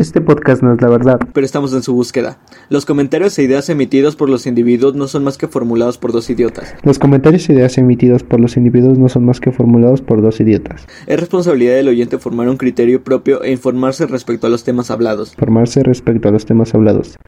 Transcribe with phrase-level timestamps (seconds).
[0.00, 1.20] Este podcast no es la verdad.
[1.34, 2.38] pero estamos en su búsqueda.
[2.70, 6.30] Los comentarios e ideas emitidos por los individuos no son más que formulados por dos
[6.30, 6.74] idiotas.
[6.84, 10.40] Los comentarios e ideas emitidos por los individuos no son más que formulados por dos
[10.40, 10.86] idiotas.
[11.06, 15.34] Es responsabilidad del oyente formar un criterio propio e informarse respecto a los temas hablados.
[15.36, 17.18] Formarse respecto a los temas hablados.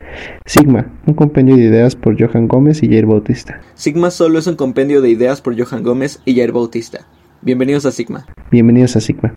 [0.46, 3.61] Sigma, un compendio de ideas por Johan Gómez y Jair Bautista.
[3.75, 7.07] Sigma solo es un compendio de ideas por Johan Gómez y Jair Bautista.
[7.43, 8.25] Bienvenidos a Sigma.
[8.50, 9.34] Bienvenidos a Sigma.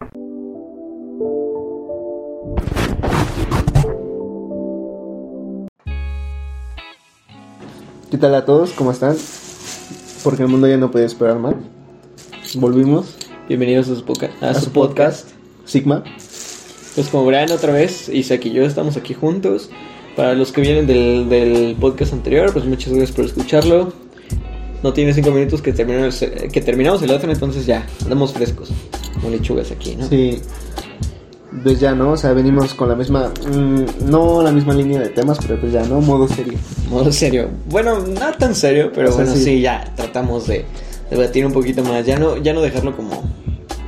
[8.15, 8.71] ¿Qué tal a todos?
[8.71, 9.17] ¿Cómo están?
[10.23, 11.55] Porque el mundo ya no puede esperar más.
[12.53, 13.07] Volvimos
[13.49, 15.31] Bienvenidos a su, poca- a a su su podcast.
[15.65, 16.01] Sigma.
[16.95, 19.69] Pues como verán otra vez, Isaac y yo estamos aquí juntos.
[20.15, 23.91] Para los que vienen del, del podcast anterior, pues muchas gracias por escucharlo.
[24.81, 28.69] No tiene cinco minutos que terminamos, que terminamos el otro, entonces ya, andamos frescos.
[29.15, 30.07] Como lechugas aquí, ¿no?
[30.07, 30.39] Sí.
[31.63, 32.11] Pues ya, ¿no?
[32.11, 33.31] O sea, venimos con la misma.
[33.47, 36.01] mm, no la misma línea de temas, pero pues ya, ¿no?
[36.01, 36.57] Modo serio.
[36.89, 37.49] Modo serio.
[37.69, 39.43] Bueno, no tan serio, pero O sea, bueno, sí.
[39.43, 39.61] sí.
[39.61, 40.65] ya tratamos de
[41.09, 42.05] debatir un poquito más.
[42.05, 43.23] Ya no, ya no dejarlo como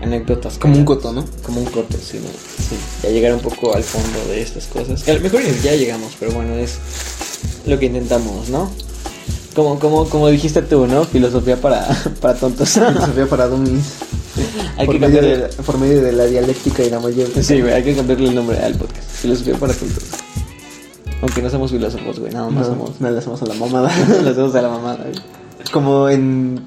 [0.01, 0.57] anécdotas.
[0.57, 1.25] Como un coto, ¿no?
[1.43, 2.29] Como un coto, sí, ¿no?
[3.03, 5.07] Ya llegar un poco al fondo de estas cosas.
[5.07, 6.79] A lo mejor ya llegamos, pero bueno, es
[7.65, 8.71] lo que intentamos, ¿no?
[9.57, 11.03] Como, como, como dijiste tú, ¿no?
[11.03, 11.83] Filosofía para,
[12.21, 12.69] para tontos.
[12.69, 13.95] Filosofía para dummies.
[14.77, 17.41] hay por, que medio cambiarle, de, por medio de la dialéctica y la mayéutica.
[17.41, 19.09] sí, güey, hay que cambiarle el nombre al podcast.
[19.09, 20.03] Filosofía para tontos.
[21.23, 23.01] Aunque no somos filósofos, güey, nada más No, somos.
[23.01, 23.91] no le hacemos a la mamada.
[24.23, 25.15] Lo hacemos a la mamada, güey.
[25.71, 26.61] Como en.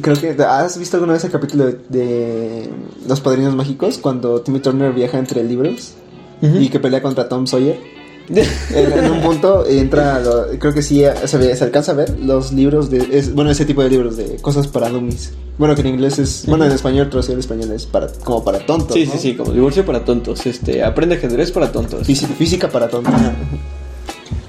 [0.00, 0.40] Creo que.
[0.40, 2.70] ¿Has visto alguna vez el capítulo de, de
[3.08, 3.98] Los Padrinos Mágicos?
[3.98, 5.94] Cuando Timmy Turner viaja entre libros
[6.40, 8.03] y que pelea contra Tom Sawyer.
[8.74, 10.18] En, en un punto entra.
[10.20, 13.06] lo- creo que sí se, ve- se alcanza a ver los libros de.
[13.12, 15.32] es- bueno, ese tipo de libros de cosas para dummies.
[15.58, 16.44] Bueno, que en inglés es.
[16.46, 18.94] Bueno, en español, traducido en español es para, como para tontos.
[18.94, 19.12] Sí, ¿no?
[19.12, 20.44] sí, sí, como divorcio para tontos.
[20.46, 22.06] Este, aprende ajedrez para tontos.
[22.06, 23.12] Física, física para tontos.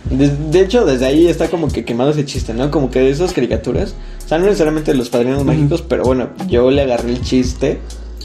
[0.09, 2.69] De, de hecho, desde ahí está como que quemado ese chiste, ¿no?
[2.71, 6.69] Como que de esas caricaturas, o sea, no necesariamente los padrinos mágicos, pero bueno, yo
[6.71, 7.79] le agarré el chiste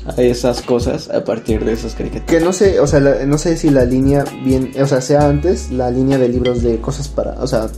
[0.07, 2.27] a esas cosas a partir de esas caricaturas.
[2.31, 5.27] Que no sé, o sea, la- no sé si la línea bien, o sea, sea
[5.29, 7.69] antes la línea de libros de cosas para, o sea,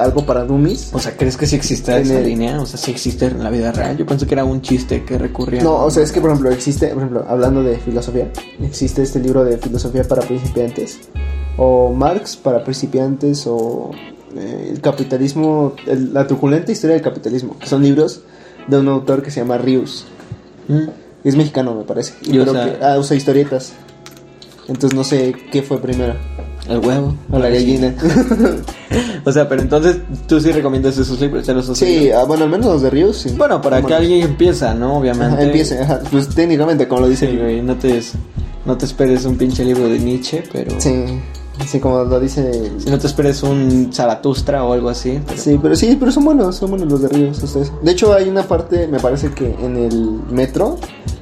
[0.00, 0.90] algo para dummies.
[0.92, 2.60] O sea, ¿crees que sí existe esa el- línea?
[2.60, 3.96] O sea, sí existe en la vida real.
[3.96, 5.62] Yo pensé que era un chiste que recurría.
[5.62, 8.30] No, o sea, es que por ejemplo existe, por ejemplo, hablando de filosofía,
[8.62, 10.98] existe este libro de filosofía para principiantes,
[11.56, 13.90] o Marx para principiantes, o
[14.36, 18.22] eh, el capitalismo, el- la truculenta historia del capitalismo, que son libros
[18.66, 20.06] de un autor que se llama Rius.
[20.68, 20.88] Mm.
[21.28, 22.14] Es mexicano, me parece.
[22.22, 23.72] Y Y, o pero sea- que- ah, usa historietas.
[24.68, 26.14] Entonces no sé qué fue primero.
[26.68, 27.14] El huevo.
[27.30, 27.94] O la gallina.
[29.24, 32.50] O sea, pero entonces tú sí recomiendas esos libros, ya los sí, ah, bueno, al
[32.50, 33.18] menos los de Rius.
[33.18, 33.34] sí.
[33.36, 34.96] Bueno, para que alguien empieza, ¿no?
[34.98, 35.34] Obviamente.
[35.34, 36.00] Ajá, empiece, ajá.
[36.10, 37.30] Pues técnicamente, como lo dice.
[37.30, 38.00] Sí, güey, no te,
[38.64, 40.80] no te esperes un pinche libro de Nietzsche, pero...
[40.80, 41.04] Sí,
[41.66, 42.50] sí, como lo dice.
[42.50, 45.20] el- Si no te esperes un Zaratustra o algo así.
[45.26, 47.70] pero- Sí, pero sí, pero son buenos, son buenos los de Ríos ustedes.
[47.82, 50.78] De hecho, hay una parte, me parece que en el metro,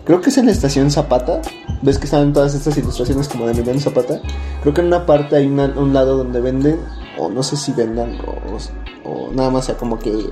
[0.07, 1.43] creo que es en la estación Zapata.
[1.83, 4.19] ¿Ves que están todas estas ilustraciones como de Emiliano Zapata?
[4.63, 6.81] Creo que en una parte hay una- un lado donde venden,
[7.19, 10.31] o no sé si vendan, o, o nada más sea como que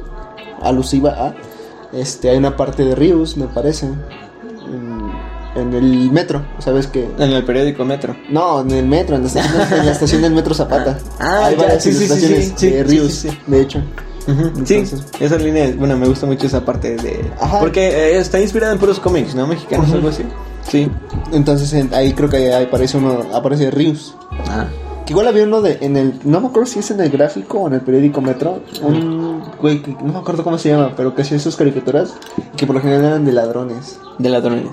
[0.63, 1.35] alusiva a.
[1.93, 3.87] Este, hay una parte de Ríos, me parece.
[3.87, 5.13] En,
[5.55, 8.17] en el metro, ¿sabes que En el periódico Metro.
[8.31, 10.99] No, en el metro, en la estación, en la estación del metro Zapata.
[11.21, 13.39] Ah, hay ya, varias sí, sí, sí, ilustraciones sí, de sí, Ríos, sí,
[14.65, 14.85] sí.
[15.21, 17.31] esa línea, bueno, me gusta mucho esa parte de...
[17.41, 17.61] Ajá.
[17.61, 19.47] Porque eh, está inspirada en puros cómics, ¿no?
[19.47, 19.97] Mexicanos, Ujú.
[19.97, 20.23] algo así.
[20.69, 20.89] Sí.
[21.33, 24.15] Entonces en- ahí creo que ahí aparece uno, aparece Rius.
[24.49, 24.67] Ah.
[25.05, 27.59] Que igual había uno de, en el, no me acuerdo si es en el gráfico
[27.59, 31.15] o en el periódico Metro, un güey que no me acuerdo cómo se llama, pero
[31.15, 32.15] que hacía sus caricaturas,
[32.57, 33.99] que por lo general eran de ladrones.
[34.19, 34.71] De ladrones.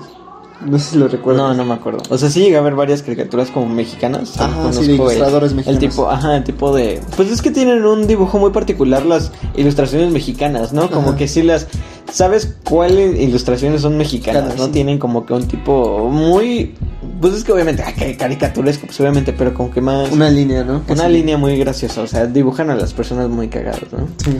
[0.66, 1.48] No sé si lo recuerdo.
[1.48, 2.00] No, no me acuerdo.
[2.08, 4.40] O sea, sí llegué a ver varias caricaturas como mexicanas.
[4.40, 5.80] Ajá, sí, de el- ilustradores El mexicanos.
[5.80, 7.00] tipo, ajá, el tipo de...
[7.16, 10.90] Pues es que tienen un dibujo muy particular las ilustraciones mexicanas, ¿no?
[10.90, 11.16] Como Ajá.
[11.16, 11.66] que sí las...
[12.10, 14.42] ¿Sabes cuáles ilustraciones son mexicanas?
[14.44, 14.64] Claro, ¿no?
[14.66, 14.72] sí.
[14.72, 16.74] Tienen como que un tipo muy...
[17.20, 20.10] Pues es que obviamente, ah, caricaturesco, pues obviamente, pero como que más...
[20.10, 20.82] Una línea, ¿no?
[20.88, 24.08] Una línea muy graciosa, o sea, dibujan a las personas muy cagadas, ¿no?
[24.22, 24.36] Sí.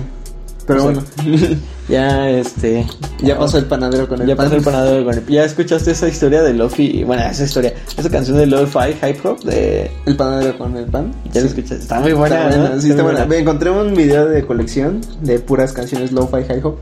[0.67, 1.03] Pero bueno,
[1.89, 2.87] Ya, este...
[3.21, 4.47] ya pasó el panadero con el Ya pan.
[4.47, 5.27] pasó el panadero con el...
[5.27, 7.03] ¿Ya escuchaste esa historia de Lofi?
[7.05, 9.91] Bueno, esa historia, esa canción de Lo-Fi Hype Hop de...
[10.07, 11.13] El panadero con el pan.
[11.27, 11.41] ¿Ya Sí.
[11.41, 11.77] lo escuchaste?
[11.83, 12.63] Está muy buena, Está ¿no?
[12.69, 13.27] buena, sí, está muy buena.
[13.27, 16.77] Me encontré un video de colección de puras canciones lo-fi high hop.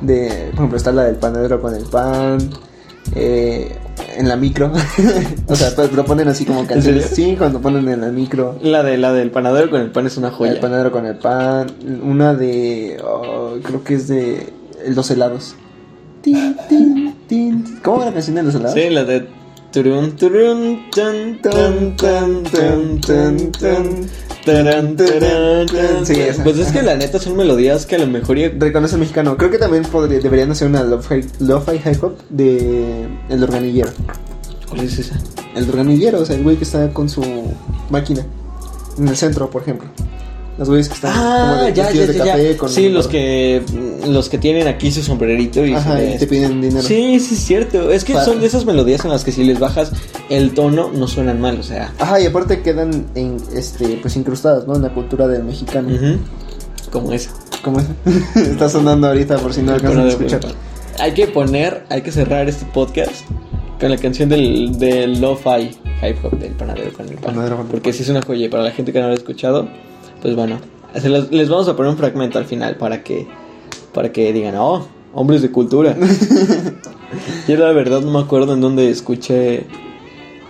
[0.00, 2.38] De, por ejemplo, está la del panadero con el pan.
[3.14, 3.76] Eh,
[4.16, 4.72] en la micro.
[5.48, 7.06] o sea, pues lo ponen así como canciones.
[7.14, 8.58] Sí, cuando ponen en la micro.
[8.62, 10.52] La de la del panadero con el pan es una joya.
[10.52, 11.70] El panadero con el pan.
[12.02, 13.00] Una de.
[13.04, 14.52] oh, creo que es de.
[14.88, 15.54] Los helados.
[16.22, 17.80] Tin, tin, tin.
[17.82, 18.74] ¿Cómo va la canción de los helados?
[18.74, 19.28] Sí, la de
[19.72, 24.06] Turun, turun, tan, tan, tan, tan, tan, tan,
[24.44, 26.22] taran, taran, tan, Sí, tan.
[26.22, 26.44] esa.
[26.44, 29.36] Pues es que la neta son melodías que a lo mejor ya- Reconoce mexicano.
[29.38, 33.90] Creo que también podría, deberían hacer una lo-fi lo-fi hip hop de el organillero.
[34.68, 35.18] ¿Cuál es esa?
[35.54, 37.22] El organillero, o sea, el güey que está con su
[37.88, 38.26] máquina
[38.98, 39.88] en el centro, por ejemplo.
[40.62, 42.32] Los güeyes que están como Ah, de ya, ya, de ya, ya.
[42.32, 43.62] café con Sí, los que
[44.06, 46.82] los que tienen aquí su sombrerito y Ajá, te piden dinero.
[46.82, 47.90] Sí, sí es cierto.
[47.90, 49.90] Es que son de esas melodías en las que si les bajas
[50.30, 51.92] el tono no suenan mal, o sea.
[51.98, 54.76] Ajá, y aparte quedan en, este, pues incrustadas, ¿no?
[54.76, 55.88] En la cultura del mexicano.
[56.92, 57.30] Como esa.
[57.64, 57.86] ¿Cómo es?
[58.36, 60.40] Está sonando ahorita por si no alcanzan a escuchar.
[60.98, 63.10] Hay que poner, hay que cerrar este podcast
[63.80, 65.70] con la canción del, del lo-fi
[66.02, 67.34] hip hop del panadero con el pan.
[67.34, 69.12] Panadero con el Porque sí es una joya y para la gente que no lo
[69.12, 69.68] ha escuchado,
[70.22, 70.58] pues bueno,
[70.98, 73.26] se los- les vamos a poner un fragmento al final para que
[73.92, 75.96] para que digan, "Oh, hombres de cultura."
[77.48, 79.64] Yo la verdad no me acuerdo en dónde escuché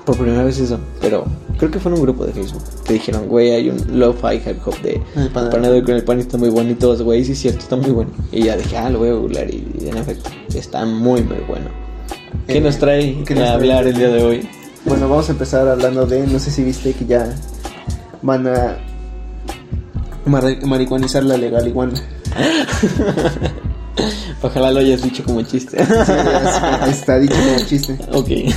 [0.05, 1.25] por primera vez eso, pero
[1.59, 4.59] creo que fue en un grupo de Facebook que dijeron, "Güey, hay un lo-fi hip
[4.65, 5.85] hop de El panadero.
[5.85, 8.45] con el pan y está muy bonito, güey, sí es cierto, está muy bueno." Y
[8.45, 11.67] ya dije, "Ah, lo voy a googlear" y, y en efecto, está muy muy bueno.
[12.47, 13.49] ¿Qué Eh, nos trae ¿qué a trae?
[13.51, 14.49] hablar el día de hoy?
[14.85, 17.33] Bueno, vamos a empezar hablando de, no sé si viste que ya
[18.23, 18.77] van a
[20.27, 21.93] mar- marihuanizar la legal iguana.
[24.43, 25.85] Ojalá lo hayas dicho como chiste.
[25.85, 25.93] Sí,
[26.89, 27.99] es- está dicho como chiste.
[28.13, 28.27] ok.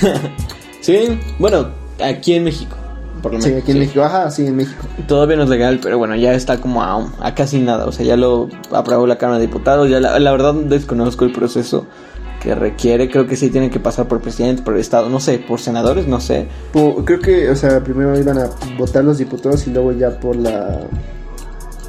[0.82, 1.68] sí, bueno,
[2.04, 2.76] aquí en México,
[3.22, 3.64] por lo Sí, menos.
[3.64, 3.80] aquí en sí.
[3.82, 4.04] México.
[4.04, 4.84] Ajá, sí, en México.
[5.08, 7.86] Todavía no es legal, pero bueno, ya está como a, a casi nada.
[7.86, 9.90] O sea, ya lo aprobó la Cámara de Diputados.
[9.90, 11.86] Ya la, la verdad desconozco el proceso
[12.46, 13.10] que requiere.
[13.10, 16.08] Creo que sí tienen que pasar por presidente, por el Estado, no sé, por senadores,
[16.08, 16.48] no sé.
[17.04, 20.80] Creo que, o sea, primero iban a votar los diputados y luego ya por la...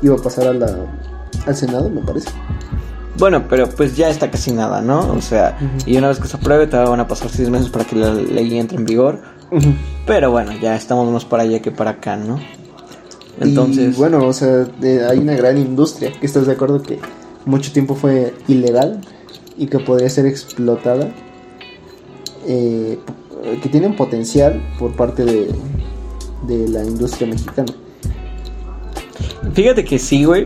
[0.03, 0.67] Iba a pasar a la...
[1.47, 2.31] al Senado, me parece.
[3.19, 5.13] Bueno, pero pues ya está casi nada, ¿no?
[5.13, 7.85] O sea, y una vez que se apruebe, todavía van a pasar seis meses para
[7.85, 9.21] que la ley entre en vigor.
[10.07, 12.39] Pero bueno, ya estamos más para allá que para acá, ¿no?
[13.41, 16.99] Entonces, Y bueno, o sea, de- hay una gran industria que estás de acuerdo que
[17.45, 19.01] mucho tiempo fue ilegal
[19.57, 21.13] y que podría ser explotada.
[22.47, 22.99] eh,
[23.63, 25.49] que tienen potencial por parte de,
[26.47, 27.73] de la industria mexicana.
[29.53, 30.45] fíjate que sí, güey.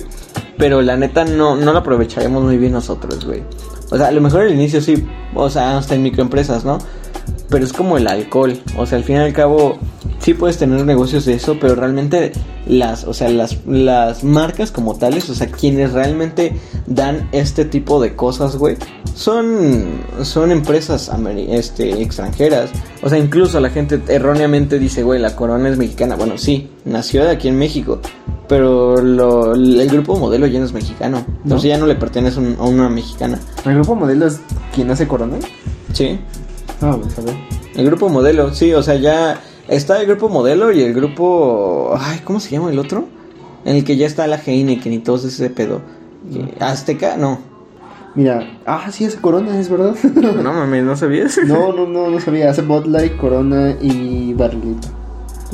[0.58, 3.42] Pero la neta no, no lo aprovecharemos muy bien nosotros, güey.
[3.90, 6.78] O sea, a lo mejor al inicio sí, o sea, hasta en microempresas, ¿no?
[7.50, 8.58] Pero es como el alcohol.
[8.76, 9.78] O sea, al fin y al cabo,
[10.20, 12.32] sí puedes tener negocios de eso, pero realmente
[12.66, 16.54] las, o sea, las, las marcas como tales, o sea, quienes realmente
[16.86, 18.76] dan este tipo de cosas, güey,
[19.14, 19.84] son,
[20.22, 21.10] son empresas
[21.48, 22.70] este, extranjeras.
[23.02, 26.14] O sea, incluso la gente erróneamente dice, güey, la corona es mexicana.
[26.16, 28.00] Bueno, sí, nació de aquí en México.
[28.48, 31.24] Pero lo- el grupo modelo ya no es mexicano.
[31.44, 33.38] Entonces ya no le pertenece a un- a una mexicana.
[33.64, 34.40] ¿El grupo modelo es
[34.74, 35.36] quien hace Corona?
[35.92, 36.18] Sí.
[36.80, 37.34] Ah, pues a ver.
[37.74, 41.94] El grupo modelo, sí, o sea, ya está el grupo modelo y el grupo.
[41.98, 43.04] Ay, ¿cómo se llama el otro?
[43.64, 45.80] En el que ya está la Heineken y todo ese pedo.
[46.58, 47.38] Azteca, no.
[48.14, 49.94] Mira, ah, sí, hace Corona, es verdad.
[50.42, 51.38] No mames, ¿no sabías?
[51.46, 52.50] no, no, no, no sabía.
[52.50, 54.88] Hace Bud Light, Corona y Barrilito.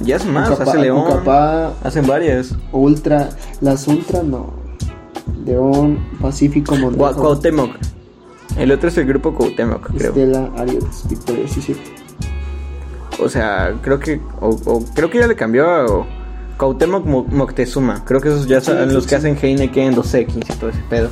[0.02, 1.05] Ya es más, hace León.
[1.05, 2.55] Cucapá, Hacen varias.
[2.72, 3.31] Ultra,
[3.61, 4.55] las Ultra no.
[5.44, 7.14] León, Pacífico, Monterrey.
[7.14, 7.70] Cuauhtémoc.
[8.58, 10.08] El otro es el grupo Cuauhtémoc, creo.
[10.11, 11.76] Estela, Arias, Victoria, sí, sí.
[13.20, 14.20] O sea, creo que.
[14.41, 15.85] O, o creo que ya le cambió a.
[15.87, 16.06] o-
[16.58, 18.03] Cuauhtémoc Mo- Moctezuma.
[18.06, 21.08] Creo que esos ya son los que hacen Heineken, Dos X y todo ese pedo.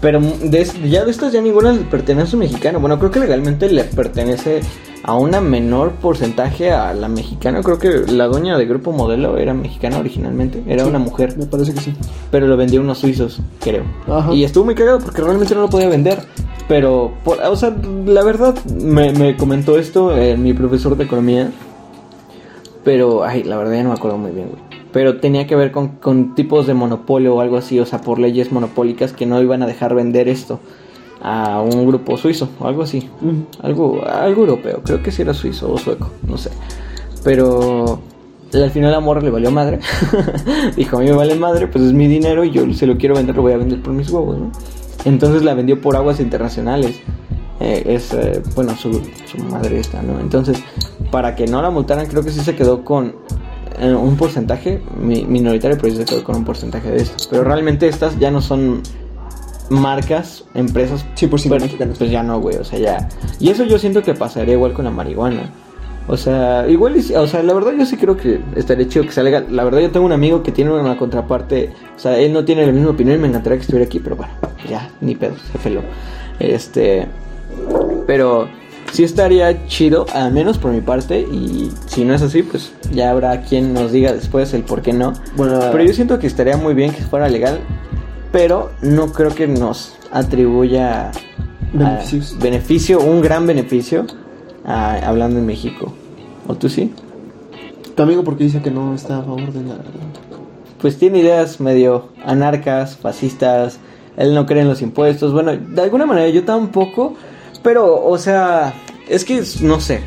[0.00, 2.80] Pero de ya de estas ya ninguna le pertenece a un mexicano.
[2.80, 4.60] Bueno, creo que legalmente le pertenece
[5.04, 7.60] a una menor porcentaje a la mexicana.
[7.62, 10.64] Creo que la dueña de Grupo Modelo era mexicana originalmente.
[10.66, 11.36] Era Sí, una mujer.
[11.38, 11.94] Me parece que sí.
[12.32, 13.84] Pero lo vendió unos suizos, creo.
[14.08, 14.32] Ajá.
[14.32, 16.18] Y estuvo muy cagado porque realmente no lo podía vender.
[16.70, 21.50] Pero, por- o sea, la verdad, me, me comentó esto eh, mi profesor de economía.
[22.84, 24.62] Pero, ay, la verdad ya no me acuerdo muy bien, güey.
[24.92, 28.20] Pero tenía que ver con, con tipos de monopolio o algo así, o sea, por
[28.20, 30.60] leyes monopólicas que no iban a dejar vender esto
[31.20, 33.08] a un grupo suizo o algo así.
[33.62, 36.50] Algo, algo europeo, creo que sí era suizo o sueco, no sé.
[37.24, 37.98] Pero
[38.54, 39.80] al final la morra le valió madre.
[40.76, 43.16] Dijo, a mí me vale madre, pues es mi dinero y yo se lo quiero
[43.16, 44.50] vender, lo voy a vender por mis huevos, ¿no?
[45.04, 47.00] Entonces la vendió por aguas internacionales.
[47.60, 50.18] Eh, es, eh, bueno, su, su madre esta, ¿no?
[50.20, 50.62] Entonces,
[51.10, 53.14] para que no la multaran, creo que sí se quedó con
[53.78, 57.24] eh, un porcentaje mi- minoritario, pero sí se quedó con un porcentaje de esto.
[57.30, 58.82] Pero realmente estas ya no son
[59.68, 61.98] marcas, empresas 100% pues, mexicanas.
[61.98, 63.08] Pues ya no, güey, o sea, ya.
[63.38, 65.50] Y eso yo siento que pasaría igual con la marihuana.
[66.12, 69.22] O sea, igual, o sea, la verdad yo sí creo que estaría chido que sea
[69.22, 69.46] legal.
[69.50, 72.66] La verdad yo tengo un amigo que tiene una contraparte, o sea, él no tiene
[72.66, 74.32] la misma opinión y me encantaría que estuviera aquí, pero bueno,
[74.68, 75.82] ya, ni pedo, se feló.
[76.40, 77.06] Este,
[78.08, 78.48] pero
[78.92, 83.12] sí estaría chido, al menos por mi parte, y si no es así, pues ya
[83.12, 85.12] habrá quien nos diga después el por qué no.
[85.36, 87.60] Bueno, Pero yo siento que estaría muy bien que fuera legal,
[88.32, 91.12] pero no creo que nos atribuya a-
[91.72, 92.36] Beneficios.
[92.40, 94.06] beneficio, un gran beneficio,
[94.64, 95.94] a- hablando en México.
[96.50, 96.92] ¿O tú sí?
[97.94, 99.76] tu amigo porque dice que no está a favor de la...
[100.80, 103.78] Pues tiene ideas medio anarcas, fascistas,
[104.16, 107.14] él no cree en los impuestos, bueno, de alguna manera yo tampoco,
[107.62, 108.72] pero, o sea,
[109.08, 110.00] es que, no sé,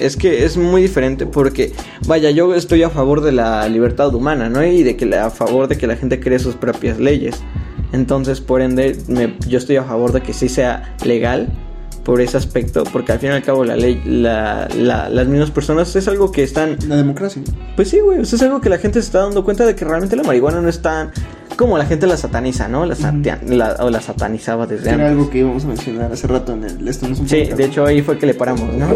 [0.00, 1.72] es que es muy diferente porque,
[2.06, 4.64] vaya, yo estoy a favor de la libertad humana, ¿no?
[4.64, 7.36] Y de que la- a favor de que la gente cree sus propias leyes.
[7.92, 11.48] Entonces, por ende, me- yo estoy a favor de que sí sea legal
[12.06, 15.50] por ese aspecto, porque al fin y al cabo la ley, la, la- las mismas
[15.50, 17.42] personas es algo que están La democracia.
[17.74, 19.74] pues sí, güey, o sea, es algo que la gente se está dando cuenta de
[19.74, 21.10] que realmente la marihuana no es tan
[21.56, 22.84] como la gente la sataniza, ¿no?
[22.86, 25.08] La, o la satanizaba desde Era antes.
[25.10, 26.86] algo que íbamos a mencionar hace rato en el...
[26.86, 28.86] Esto no es un Sí, de hecho ahí fue que le paramos, ¿no?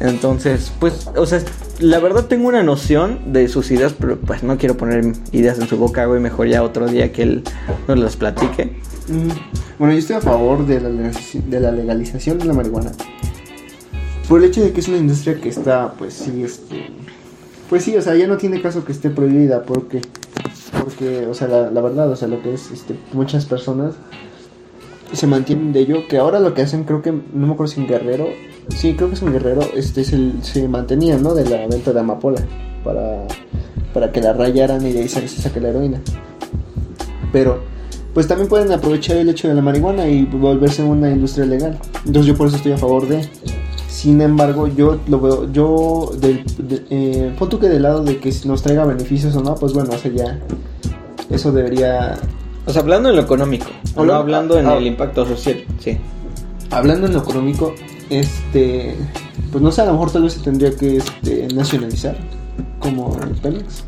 [0.00, 1.40] Entonces, pues, o sea,
[1.78, 5.68] la verdad tengo una noción de sus ideas, pero pues no quiero poner ideas en
[5.68, 7.42] su boca, güey, mejor ya otro día que él
[7.86, 8.76] nos las platique.
[9.08, 9.30] Mm,
[9.78, 12.92] Bueno, yo estoy a favor de la, de la legalización de la marihuana.
[14.28, 16.90] Por el hecho de que es una industria que está, pues sí, este...
[17.68, 20.00] Pues sí, o sea, ya no tiene caso que esté prohibida porque...
[20.80, 23.94] Porque, o sea, la, la verdad, o sea, lo que es, este, muchas personas
[25.12, 27.80] se mantienen de ello, que ahora lo que hacen, creo que, no me acuerdo si
[27.80, 28.26] en Guerrero,
[28.74, 31.34] sí, creo que es en Guerrero, este, es el, se mantenían, ¿no?
[31.34, 32.40] De la venta de amapola,
[32.82, 33.26] para,
[33.94, 36.00] para que la rayaran y de ahí se se saque la heroína.
[37.32, 37.60] Pero,
[38.16, 41.78] pues también pueden aprovechar el hecho de la marihuana y volverse una industria legal.
[42.06, 43.28] Entonces yo por eso estoy a favor de...
[43.88, 48.16] Sin embargo, yo lo veo, yo, del, de, eh, pon tú que del lado de
[48.16, 50.40] que si nos traiga beneficios o no, pues bueno, o sea, ya,
[51.28, 52.18] eso debería,
[52.64, 54.76] O sea, hablando en lo económico, o no Habla- hablando en ah.
[54.78, 55.98] el impacto social, sí.
[56.70, 57.74] hablando en lo económico,
[58.08, 58.96] este,
[59.52, 62.16] pues no sé, a lo mejor tal vez se tendría que este, nacionalizar,
[62.78, 63.84] como el Pemex.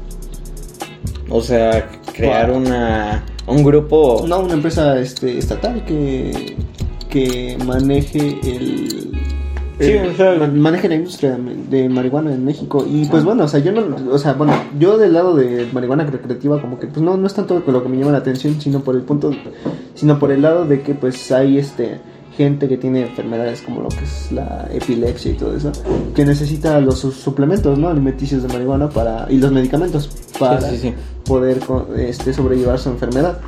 [1.31, 6.57] O sea, crear una un grupo No, una empresa este, estatal que,
[7.09, 9.13] que maneje el...
[9.81, 11.39] Sí, el- o sea- maneje la industria
[11.71, 12.85] de marihuana en México.
[12.91, 16.05] Y pues bueno, o sea, yo no, o sea, bueno, yo del lado de marihuana
[16.05, 18.81] recreativa como que pues no, no es tanto lo que me llama la atención, sino
[18.81, 19.31] por el punto,
[19.95, 22.01] sino por el lado de que pues hay este
[22.39, 25.71] gente que tiene enfermedades como lo que es la epilepsia y todo eso,
[26.15, 27.89] que necesita los su- suplementos, ¿no?
[27.89, 30.95] Alimenticios de marihuana para y los medicamentos para sí, sí.
[31.27, 31.59] poder
[31.99, 33.39] este sobrellevar su enfermedad.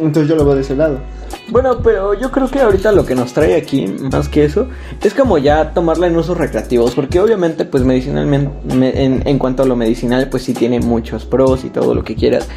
[0.00, 0.98] Entonces yo lo veo de ese lado.
[1.50, 4.68] Bueno, pero yo creo que ahorita lo que nos trae aquí, más que eso,
[5.02, 9.62] es como ya tomarla en usos recreativos, porque obviamente, pues medicinalmente, me- en, en cuanto
[9.64, 12.48] a lo medicinal, pues sí tiene muchos pros y todo lo que quieras.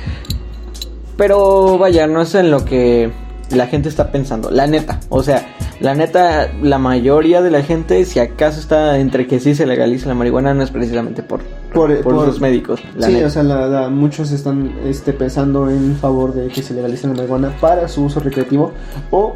[1.17, 3.09] Pero vaya, no es en lo que
[3.51, 4.99] la gente está pensando, la neta.
[5.09, 9.55] O sea, la neta, la mayoría de la gente, si acaso está entre que sí
[9.55, 11.41] se legaliza la marihuana, no es precisamente por,
[11.73, 12.81] Por- por, por- usos médicos.
[12.97, 13.27] La sí, neta.
[13.27, 17.13] o sea, la- la- muchos están este, pensando en favor de que se legalice la
[17.13, 18.71] marihuana para su uso recreativo
[19.11, 19.35] o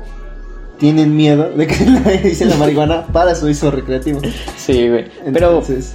[0.80, 4.22] tienen miedo de que se legalice la marihuana para su uso recreativo.
[4.58, 5.06] Sí, güey.
[5.34, 5.94] Pero Entonces,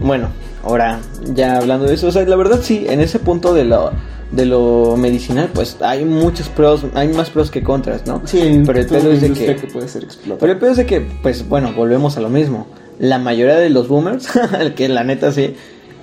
[0.00, 0.28] Bueno,
[0.64, 0.98] ahora
[1.34, 3.92] ya hablando de eso, o sea, la verdad sí, en ese punto de lo,
[4.34, 8.22] de lo medicinal, pues hay muchos pros, hay más pros que contras, ¿no?
[8.24, 10.40] sí, pero el pedo es de que, que puede ser explotada.
[10.40, 12.66] pero el pedo es de que, pues bueno, volvemos a lo mismo.
[12.98, 14.28] La mayoría de los boomers,
[14.76, 15.54] que la neta sí,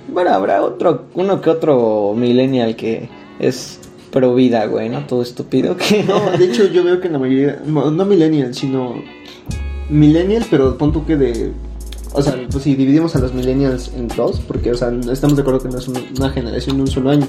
[0.08, 3.08] bueno, habrá otro, uno que otro millennial que
[3.38, 3.78] es
[4.10, 5.06] pro vida, güey, ¿no?
[5.06, 6.02] Todo estúpido que...
[6.08, 9.02] No, de hecho yo veo que la mayoría, no, no millennial, sino
[9.88, 11.52] millennial, pero pon tú que de...
[12.14, 15.42] O sea, pues si dividimos a los millennials en dos, porque, o sea, estamos de
[15.42, 17.26] acuerdo que no es un- una generación de un solo año,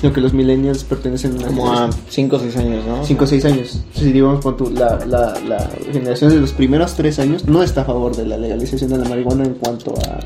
[0.00, 3.04] sino que los millennials pertenecen a una Como a 5 o 6 años, ¿no?
[3.04, 3.80] 5 o 6 años.
[3.94, 8.24] Si digamos, la, la generación de los primeros 3 años no está a favor de
[8.26, 10.20] la legalización de la marihuana en cuanto a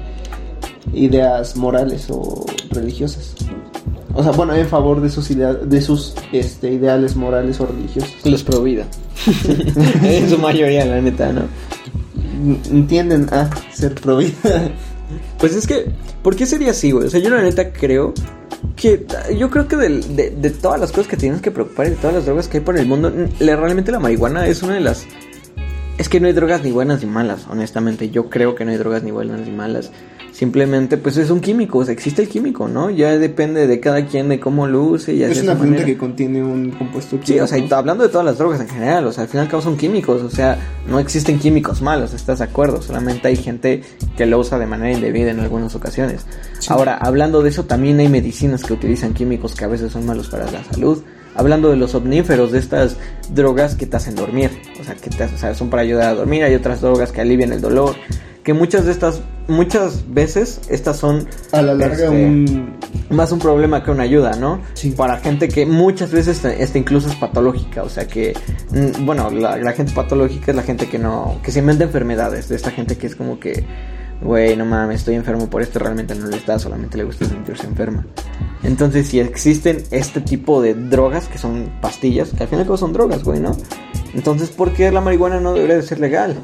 [0.94, 3.34] ideas morales o religiosas.
[4.14, 8.10] O sea, bueno, en favor de sus, idea- de sus este, ideales morales o religiosos.
[8.24, 8.84] Los pro vida.
[10.02, 11.42] en su mayoría, la neta, ¿no?
[12.70, 14.32] Entienden a ser pro vida.
[15.38, 15.86] Pues es que,
[16.22, 17.06] ¿por qué sería así, güey?
[17.06, 18.12] O sea, yo la neta creo
[18.76, 19.06] que,
[19.38, 22.14] yo creo que de, de todas las cosas que tienes que preocupar y de todas
[22.16, 25.06] las drogas que hay por el mundo, la- realmente la marihuana es una de las...
[25.96, 28.10] Es que no hay drogas ni buenas ni malas, honestamente.
[28.10, 29.92] Yo creo que no hay drogas ni buenas ni malas.
[30.38, 32.90] Simplemente, pues es un químico, o sea, existe el químico, ¿no?
[32.90, 35.98] Ya depende de cada quien de cómo lo use y así es una fruta que
[35.98, 37.74] contiene un compuesto Sí, o sea, y químico.
[37.74, 40.56] hablando de todas las drogas en general, o sea, al final causan químicos, o sea,
[40.88, 42.80] no existen químicos malos, ¿estás de acuerdo?
[42.80, 43.82] Solamente hay gente
[44.16, 46.24] que lo usa de manera indebida en algunas ocasiones.
[46.60, 46.68] Sí.
[46.70, 50.28] Ahora, hablando de eso, también hay medicinas que utilizan químicos que a veces son malos
[50.28, 51.02] para la salud.
[51.38, 52.96] Hablando de los omníferos, de estas
[53.32, 56.14] drogas que te hacen dormir, o sea, que te, o sea, son para ayudar a
[56.14, 57.94] dormir, hay otras drogas que alivian el dolor,
[58.42, 62.76] que muchas de estas, muchas veces estas son A la larga, este, un.
[63.10, 64.60] más un problema que una ayuda, ¿no?
[64.74, 64.90] Sí.
[64.90, 68.34] Para gente que muchas veces este, incluso es patológica, o sea que,
[68.70, 72.48] mm, bueno, la, la gente patológica es la gente que no, que se inventa enfermedades,
[72.48, 73.64] de esta gente que es como que,
[74.22, 77.66] güey, no mames, estoy enfermo por esto, realmente no le está, solamente le gusta sentirse
[77.66, 78.06] enferma.
[78.62, 83.22] Entonces, si existen este tipo de drogas, que son pastillas, que al final son drogas,
[83.22, 83.56] güey, ¿no?
[84.14, 86.34] Entonces, ¿por qué la marihuana no debería de ser legal?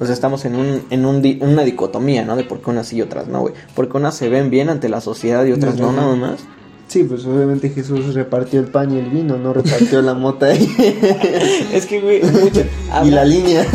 [0.00, 2.34] O sea, estamos en, un, en un di- una dicotomía, ¿no?
[2.34, 3.54] De por qué unas sí y otras no, güey.
[3.74, 6.00] Porque unas se ven bien ante la sociedad y otras no, Ajá.
[6.00, 6.40] nada más.
[6.88, 10.50] Sí, pues obviamente Jesús repartió el pan y el vino, no repartió la mota
[11.72, 13.66] Es que, güey, mucha- y la habrá, línea.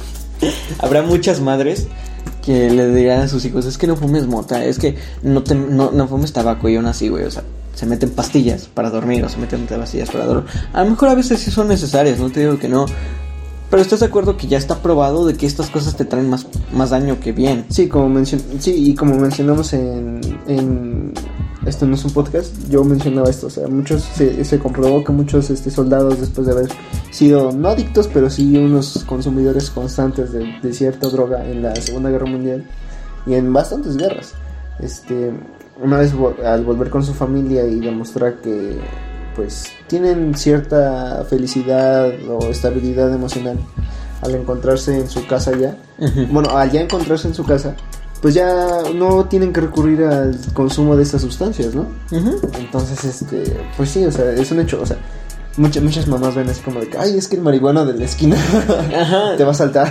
[0.78, 1.88] habrá muchas madres
[2.46, 5.56] que le dirán a sus hijos, es que no fumes mota, es que no, te,
[5.56, 7.42] no, no fumes tabaco y aún así, güey, o sea,
[7.74, 10.48] se meten pastillas para dormir o se meten pastillas para dormir.
[10.72, 12.86] A lo mejor a veces sí son necesarias, no te digo que no,
[13.70, 16.46] pero estás de acuerdo que ya está probado de que estas cosas te traen más,
[16.72, 17.66] más daño que bien.
[17.68, 21.12] Sí, como sí, y como mencionamos en,
[21.64, 25.50] esto no es un podcast, yo mencionaba esto, o sea, muchos se, comprobó que muchos
[25.50, 26.68] este soldados después de haber
[27.10, 32.10] sido no adictos, pero sí unos consumidores constantes de, de cierta droga en la Segunda
[32.10, 32.64] Guerra Mundial
[33.26, 34.34] y en bastantes guerras.
[34.78, 35.32] Este,
[35.82, 36.12] una vez
[36.44, 38.78] al volver con su familia y demostrar que
[39.36, 43.58] pues tienen cierta felicidad o estabilidad emocional
[44.22, 45.76] al encontrarse en su casa ya,
[46.30, 47.76] bueno, al ya encontrarse en su casa,
[48.22, 51.86] pues ya no tienen que recurrir al consumo de estas sustancias, ¿no?
[52.58, 54.96] Entonces, este, pues sí, o sea, es un hecho, o sea,
[55.58, 58.04] muchas, muchas mamás ven así como de que, ay, es que el marihuano de la
[58.04, 58.36] esquina
[59.00, 59.36] Ajá.
[59.36, 59.90] te va a saltar.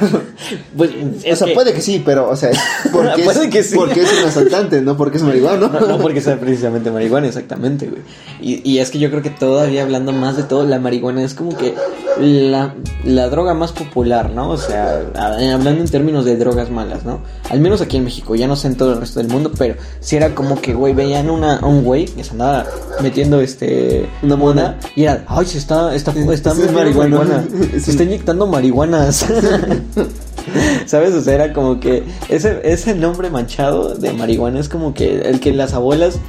[0.78, 0.92] Pues,
[1.32, 2.52] o sea, que- puede que sí, pero, o sea,
[2.92, 3.76] porque, Puede es, que sí.
[3.76, 5.68] porque es un asaltante, no porque es marihuano.
[5.70, 8.02] No, no porque sea precisamente marihuana, exactamente, güey.
[8.42, 11.34] Y, y es que yo creo que todavía hablando más de todo, la marihuana es
[11.34, 11.74] como que
[12.20, 14.50] la, la droga más popular, ¿no?
[14.52, 17.20] O sea, hablando en términos de drogas malas, ¿no?
[17.50, 19.76] Al menos aquí en México, ya no sé en todo el resto del mundo, pero
[20.00, 22.66] si era como que, güey, veían una, un güey que se andaba
[23.02, 24.78] metiendo este Una mona.
[24.96, 27.48] y era, ay, está, está, está Sí, marihuana, marihuana.
[27.80, 29.26] se está inyectando marihuanas.
[30.86, 31.14] ¿Sabes?
[31.14, 35.40] O sea, era como que ese, ese nombre manchado de marihuana es como que el
[35.40, 36.20] que las abuelas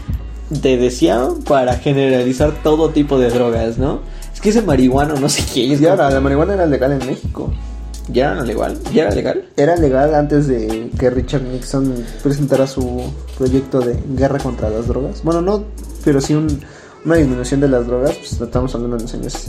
[0.63, 4.01] te decían para generalizar todo tipo de drogas, ¿no?
[4.33, 5.73] Es que ese marihuano, no sé qué.
[5.73, 7.53] Es Y ahora, la marihuana era legal en México.
[8.09, 8.79] ¿Ya era legal?
[8.95, 9.45] ¿Ya era legal?
[9.57, 13.03] Era legal antes de que Richard Nixon presentara su
[13.37, 15.23] proyecto de guerra contra las drogas.
[15.25, 15.65] Bueno, no,
[16.05, 16.61] pero sí un-
[17.07, 18.15] una disminución de las drogas.
[18.17, 19.47] Pues estamos hablando de los años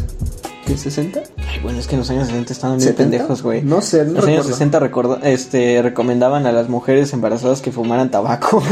[0.66, 0.74] ¿qué?
[0.76, 1.22] ¿60?
[1.38, 2.96] Ay, bueno, es que en los años 60 estaban bien ¿70?
[2.98, 3.62] pendejos, güey.
[3.64, 4.54] No sé, no los años recuerdo.
[4.54, 8.62] 60 recorda- este, recomendaban a las mujeres embarazadas que fumaran tabaco.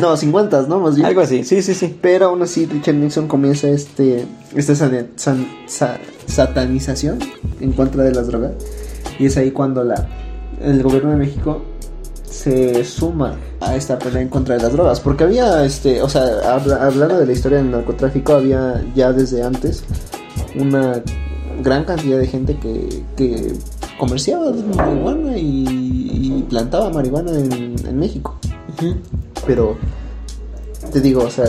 [0.00, 0.80] No, 50, ¿no?
[0.80, 1.06] Más bien.
[1.06, 1.94] Algo así, sí, sí, sí.
[2.00, 4.24] Pero aún así Richard Nixon comienza este
[4.56, 7.18] esta san- san- sa- satanización
[7.60, 8.52] en contra de las drogas
[9.18, 10.08] y es ahí cuando la
[10.62, 11.62] el gobierno de México
[12.32, 16.24] se suma a esta pelea en contra de las drogas porque había este o sea
[16.54, 19.84] habla- hablando de la historia del narcotráfico había ya desde antes
[20.58, 21.02] una
[21.62, 23.52] gran cantidad de gente que, que
[23.98, 28.38] comerciaba marihuana y, y plantaba marihuana en, en México
[29.46, 29.76] pero
[30.92, 31.44] te digo, o sea,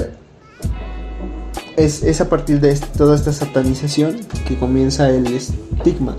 [1.77, 4.17] es, es a partir de toda esta satanización
[4.47, 6.15] que comienza el estigma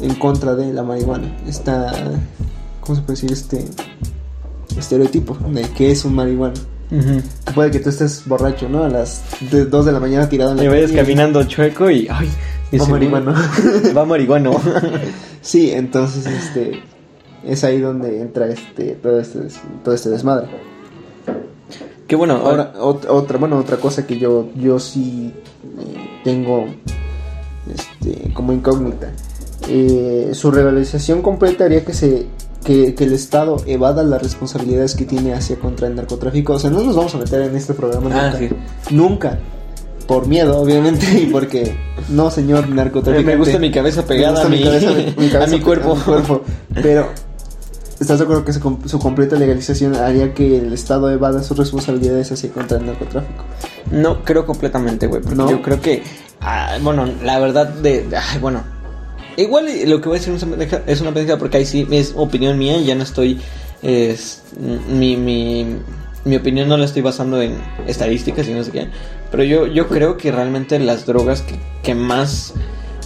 [0.00, 1.36] en contra de la marihuana.
[1.46, 1.92] Esta,
[2.82, 3.32] ¿cómo se puede decir?
[3.32, 3.64] Este
[4.78, 6.54] estereotipo de que es un marihuana.
[6.90, 8.84] Que puede que tú estés borracho, ¿no?
[8.84, 12.06] A las 2 de la mañana tirado en la Y vayas caminando chueco y.
[12.10, 12.28] ¡Ay!
[12.80, 13.34] Va marihuano.
[13.96, 14.60] Va marihuano.
[15.40, 16.82] Sí, entonces este
[17.44, 19.40] es ahí donde entra este todo este
[19.84, 20.48] todo este desmadre.
[22.06, 25.32] que bueno, Ahora, ot- otra, bueno, otra cosa que yo, yo sí
[25.80, 26.66] eh, tengo
[27.74, 29.12] este, como incógnita.
[29.68, 32.26] Eh, su realización completa haría que se
[32.64, 36.54] que, que el Estado evada las responsabilidades que tiene hacia contra el narcotráfico.
[36.54, 38.38] O sea, no nos vamos a meter en este programa Ah, nunca.
[38.38, 38.94] sí.
[38.94, 39.38] Nunca.
[40.06, 41.76] Por miedo, obviamente, y porque
[42.08, 43.30] no, señor narcotraficante.
[43.32, 45.64] me gusta mi cabeza pegada a mi, gusta mi cabeza- mi cabeza a mi pegada
[45.64, 45.92] cuerpo.
[45.92, 46.42] a mi cuerpo.
[46.74, 47.08] Pero
[48.00, 51.56] ¿Estás de acuerdo que su, com- su completa legalización haría que el Estado evada sus
[51.56, 53.44] responsabilidades hacia contra el narcotráfico?
[53.92, 55.22] No creo completamente, güey.
[55.22, 55.48] Porque ¿No?
[55.48, 56.02] yo creo que.
[56.40, 58.04] ah, bueno, la verdad de.
[58.40, 58.60] bueno.
[59.36, 61.66] Igual y lo que voy a decir es una pendeja- es una pendeja porque ahí
[61.66, 62.78] sí es opinión mía.
[62.80, 63.40] Ya no estoy.
[63.82, 64.42] Es,
[64.88, 65.66] mi, mi,
[66.24, 68.88] mi opinión no la estoy basando en estadísticas y no sé qué.
[69.30, 72.54] Pero yo, yo creo que realmente las drogas que, que más.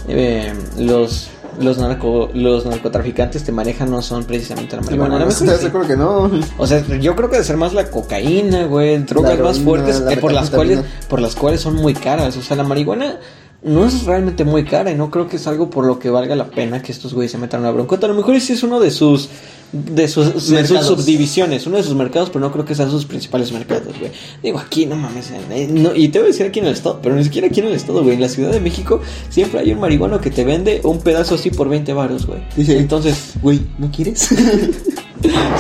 [0.09, 5.17] eh, los los narco, los narcotraficantes te manejan no son precisamente la marihuana.
[5.17, 5.63] A lo mejor ¿Estás sí.
[5.63, 6.31] de acuerdo que no?
[6.59, 10.13] O sea, yo creo que debe ser más la cocaína, güey, drogas más fuertes la
[10.13, 12.37] eh, por las cuales por las cuales son muy caras.
[12.37, 13.21] O sea, la marihuana
[13.67, 16.35] no es realmente muy cara y no creo que es algo por lo que valga
[16.37, 18.07] la pena que estos güeyes se metan una broncota.
[18.07, 19.29] A lo mejor ese es uno de sus
[19.73, 23.05] de sus, de sus subdivisiones, uno de sus mercados, pero no creo que sean sus
[23.05, 24.13] principales mercados, güey.
[24.41, 27.01] Digo, aquí no mames, eh, no, y te voy a decir aquí en el estado,
[27.03, 28.15] pero ni siquiera aquí en el estado, güey.
[28.15, 31.51] En la Ciudad de México siempre hay un marihuano que te vende un pedazo así
[31.51, 32.39] por 20 varos, güey.
[32.57, 34.29] Dice- Entonces, Güey, ¿no quieres?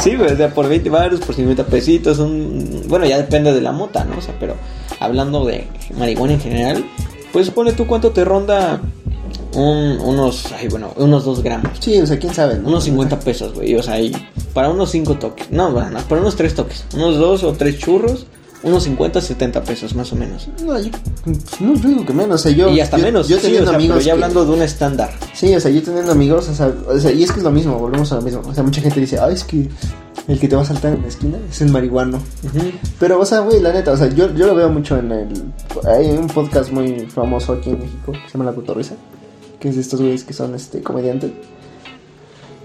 [0.00, 2.82] Sí, güey, o sea, por 20 baros, por 50 pesitos, un...
[2.88, 4.18] bueno, ya depende de la mota, ¿no?
[4.18, 4.54] O sea, pero
[5.00, 5.66] hablando de
[5.98, 6.84] marihuana en general,
[7.36, 8.80] pues pone tú cuánto te ronda
[9.52, 12.68] un- unos, ay, bueno, unos 2 gramos, sí, o sea, quién sabe, ¿no?
[12.68, 14.10] unos 50 pesos, güey, o sea, y
[14.54, 17.76] para unos 5 toques, no, bueno, no, para unos 3 toques, unos 2 o 3
[17.78, 18.24] churros,
[18.66, 20.48] unos 50, 70 pesos más o menos.
[20.64, 20.90] No, yo,
[21.60, 22.68] no, yo digo que menos, o sea, yo...
[22.70, 24.52] y hasta yo- menos, Yo sí, teniendo o sea, amigos pero ya que- hablando de
[24.52, 25.10] un estándar.
[25.34, 27.50] Sí, o sea, yo teniendo amigos, o sea, o sea, y es que es lo
[27.52, 28.42] mismo, volvemos a lo mismo.
[28.44, 29.68] O sea, mucha gente dice, ay, es que
[30.28, 32.18] el que te va a saltar en la esquina es el marihuano.
[32.98, 35.28] Pero, o sea, güey, la neta, o sea, yo, yo lo veo mucho en el...
[35.88, 38.94] Hay un podcast muy famoso aquí en México que se llama La Cotorrisa,
[39.60, 41.30] que es de estos güeyes que son, este, comediantes.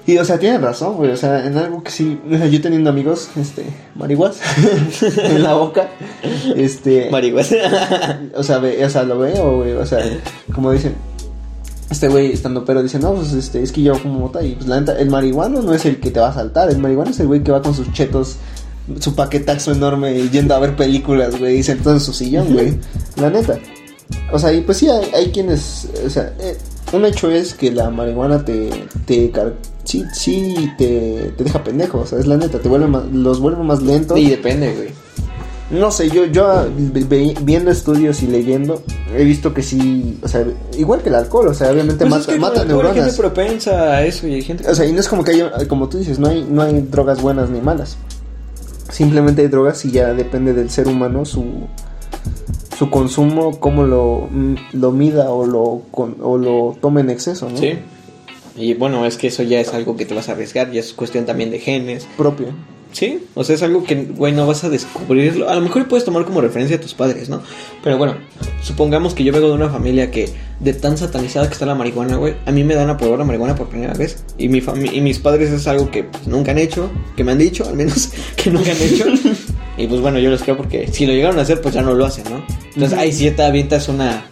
[0.08, 2.20] Y, o sea, tienen razón, güey, o sea, en algo que sí...
[2.28, 4.40] O sea, yo teniendo amigos, este, marihuas
[5.18, 5.90] en la boca,
[6.56, 7.10] este...
[7.12, 8.22] Marihuana.
[8.36, 9.74] O sea, ve, o sea, lo veo, güey.
[9.74, 10.00] O sea,
[10.54, 10.96] como dicen,
[11.92, 14.68] este güey estando pero dice, no, pues este, es que yo fumo mota y pues
[14.68, 17.20] la neta, el marihuano no es el que te va a saltar, el marihuano es
[17.20, 18.38] el güey que va con sus chetos,
[19.00, 22.80] su paquetazo enorme y yendo a ver películas, güey, y sentado en su sillón, güey.
[23.18, 23.60] La neta.
[24.32, 26.58] O sea, y pues sí, hay, hay quienes, o sea, eh,
[26.94, 28.70] un hecho es que la marihuana te,
[29.06, 29.32] te,
[30.00, 33.06] car- sí, sí, te, te deja pendejo, o sea, es la neta, te vuelve más,
[33.12, 34.18] los vuelve más lentos.
[34.18, 34.90] Y depende, güey.
[35.80, 36.66] No sé, yo, yo ah,
[37.44, 38.84] viendo estudios y leyendo,
[39.16, 40.46] he visto que sí, o sea,
[40.78, 43.06] igual que el alcohol, o sea, obviamente Pues es mata, que mata alcohol Hay neuronas.
[43.06, 45.32] gente propensa a eso y hay gente que O sea, y no es como que
[45.32, 47.96] haya, como tú dices, no hay, no hay drogas buenas ni malas.
[48.90, 51.46] Simplemente hay drogas y ya depende del ser humano su,
[52.78, 57.50] su consumo, cómo lo, mm, lo mida o lo, con- o lo tome en exceso,
[57.50, 57.58] ¿no?
[57.58, 57.76] Sí.
[58.62, 60.94] Y bueno, es que eso ya es algo que te vas a arriesgar, ya es
[60.94, 62.08] cuestión también de genes.
[62.16, 62.48] Propio.
[62.92, 65.50] Sí, o sea, es algo que, güey, no vas a descubrirlo.
[65.50, 67.42] A lo mejor puedes tomar como referencia a tus padres, ¿no?
[67.84, 68.16] Pero bueno,
[68.62, 72.18] supongamos que yo vengo de una familia que, de tan satanizada que está la marihuana,
[72.18, 74.24] güey, a mí me dan a probar la marihuana por primera vez.
[74.38, 77.32] Y, mi fami- y mis padres es algo que pues, nunca han hecho, que me
[77.32, 79.06] han dicho, al menos, que nunca han hecho.
[79.78, 81.94] y pues bueno, yo les creo porque si lo llegaron a hacer, pues ya no
[81.94, 82.44] lo hacen, ¿no?
[82.76, 84.26] Entonces, ahí sí te avientas una,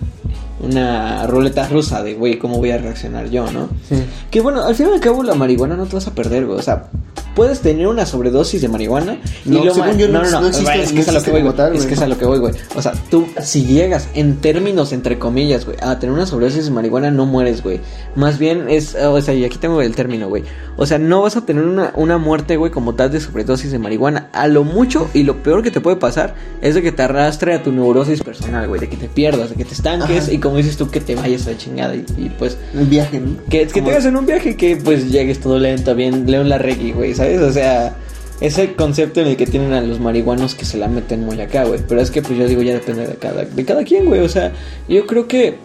[0.60, 3.69] una ruleta rusa de, güey, ¿cómo voy a reaccionar yo, no?
[3.88, 3.95] Sí.
[4.30, 6.60] Que bueno, al fin y al cabo la marihuana no te vas a perder, güey.
[6.60, 6.86] O sea,
[7.35, 10.81] puedes tener una sobredosis de marihuana y No, lo según yo, no, no- no, existe-
[10.81, 12.53] es que es a lo que voy, Es que es a lo que voy, güey.
[12.75, 16.71] O sea, tú si llegas en términos entre comillas, güey, a tener una sobredosis de
[16.71, 17.79] marihuana no mueres, güey.
[18.15, 20.43] Más bien es, o sea, y aquí tengo el término, güey.
[20.77, 23.79] O sea, no vas a tener una, una muerte, güey, como tal de sobredosis de
[23.79, 24.29] marihuana.
[24.33, 27.53] A lo mucho y lo peor que te puede pasar es de que te arrastre
[27.53, 30.33] a tu neurosis personal, güey, de que te pierdas, de que te estanques Ajá.
[30.33, 33.19] y como dices tú que te vayas a la chingada y, y, pues El viaje,
[33.19, 33.37] ¿no?
[33.49, 37.13] que, que tengas en un viaje que pues llegues todo lento, bien León Larregui, güey,
[37.19, 37.41] ¿sabes?
[37.41, 37.95] O sea,
[38.41, 41.65] ese concepto en el que tienen a los marihuanos que se la meten muy acá,
[41.65, 41.79] güey.
[41.88, 44.21] Pero es que pues yo digo, ya depende de cada, de cada quien, güey.
[44.21, 44.51] O sea,
[44.88, 45.55] yo creo que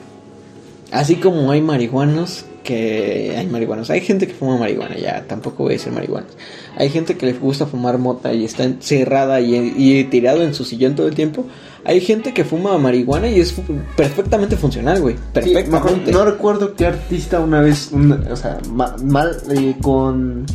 [0.91, 5.75] así como hay marihuanos que hay marihuanos, hay gente que fuma marihuana, ya tampoco voy
[5.75, 6.31] a decir marihuanos.
[6.79, 10.65] Hay gente que le gusta fumar mota y está encerrada y, y tirado en su
[10.65, 11.45] sillón todo el tiempo.
[11.85, 13.55] Hay gente que fuma marihuana y es
[13.97, 15.17] perfectamente funcional, güey.
[15.17, 16.11] Sí, Perfectamente.
[16.11, 20.47] no recuerdo qué artista una vez, una- o sea, ma- mal, eh, con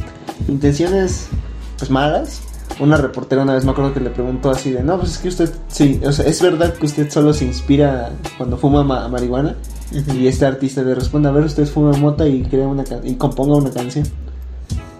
[0.47, 1.27] intenciones
[1.77, 2.41] pues malas.
[2.79, 5.27] Una reportera una vez me acuerdo que le preguntó así de, no, pues es que
[5.27, 9.55] usted, sí, o sea, es verdad que usted solo se inspira cuando fuma ma- marihuana.
[10.15, 13.55] Y este artista le responde, a ver, usted fuma mota y crea una y componga
[13.55, 14.05] una canción.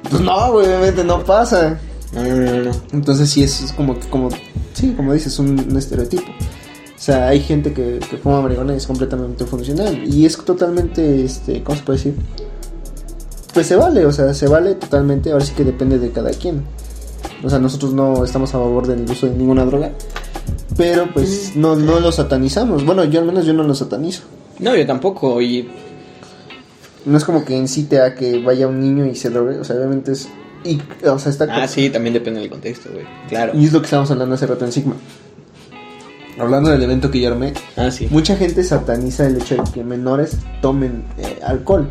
[0.09, 1.79] Pues no, obviamente no pasa.
[2.11, 2.71] No, no, no, no.
[2.91, 4.29] Entonces sí es, es como, como,
[4.73, 6.23] sí, como dices, un, un estereotipo.
[6.27, 10.01] O sea, hay gente que, que fuma marihuana y es completamente funcional.
[10.11, 12.15] Y es totalmente, este, ¿cómo se puede decir?
[13.53, 15.31] Pues se vale, o sea, se vale totalmente.
[15.31, 16.63] Ahora sí que depende de cada quien.
[17.43, 19.91] O sea, nosotros no estamos a favor del uso de ninguna droga.
[20.77, 22.85] Pero pues no, no lo satanizamos.
[22.85, 24.23] Bueno, yo al menos yo no lo satanizo.
[24.59, 25.41] No, yo tampoco.
[25.41, 25.69] Y
[27.05, 29.57] No es como que incite a que vaya un niño y se drogue.
[29.59, 30.29] O sea, obviamente es...
[30.63, 31.47] Y, o sea, está...
[31.49, 33.05] Ah, sí, también depende del contexto, güey.
[33.29, 33.53] Claro.
[33.55, 34.95] Y es lo que estábamos hablando hace rato en Sigma.
[36.37, 38.07] Hablando del evento que yo armé, Ah, sí.
[38.11, 41.89] mucha gente sataniza el hecho de que menores tomen eh, alcohol.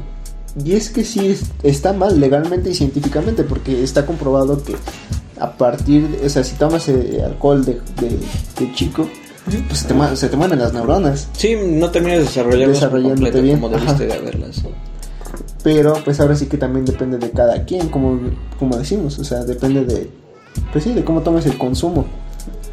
[0.65, 4.75] Y es que sí es- está mal legalmente y científicamente, porque está comprobado que
[5.41, 8.19] a partir, de- o sea, si tomas eh, alcohol de, de-
[8.67, 9.09] de chico,
[9.69, 11.29] pues se te, se te mueren las neuronas.
[11.33, 14.63] Sí, no terminas de desarrollarlas por Desarrollándote bien, como debiste de haberlas.
[15.63, 18.19] Pero pues ahora sí que también depende de cada quien, como,
[18.59, 20.09] como decimos, o sea, depende de,
[20.73, 22.05] pues sí, de cómo tomes el consumo.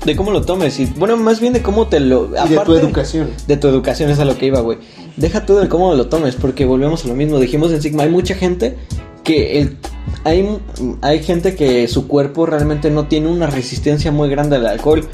[0.06, 2.30] De cómo lo tomes y bueno, más bien de cómo te lo...
[2.46, 3.32] Y de tu educación.
[3.48, 4.78] De tu educación es a lo que iba, güey.
[5.18, 7.40] Deja todo de cómo lo tomes porque volvemos a lo mismo.
[7.40, 8.78] Dijimos en Sigma, hay mucha gente
[9.24, 9.78] que el,
[10.24, 10.48] hay,
[11.02, 15.08] hay gente que su cuerpo realmente no tiene una resistencia muy grande al alcohol,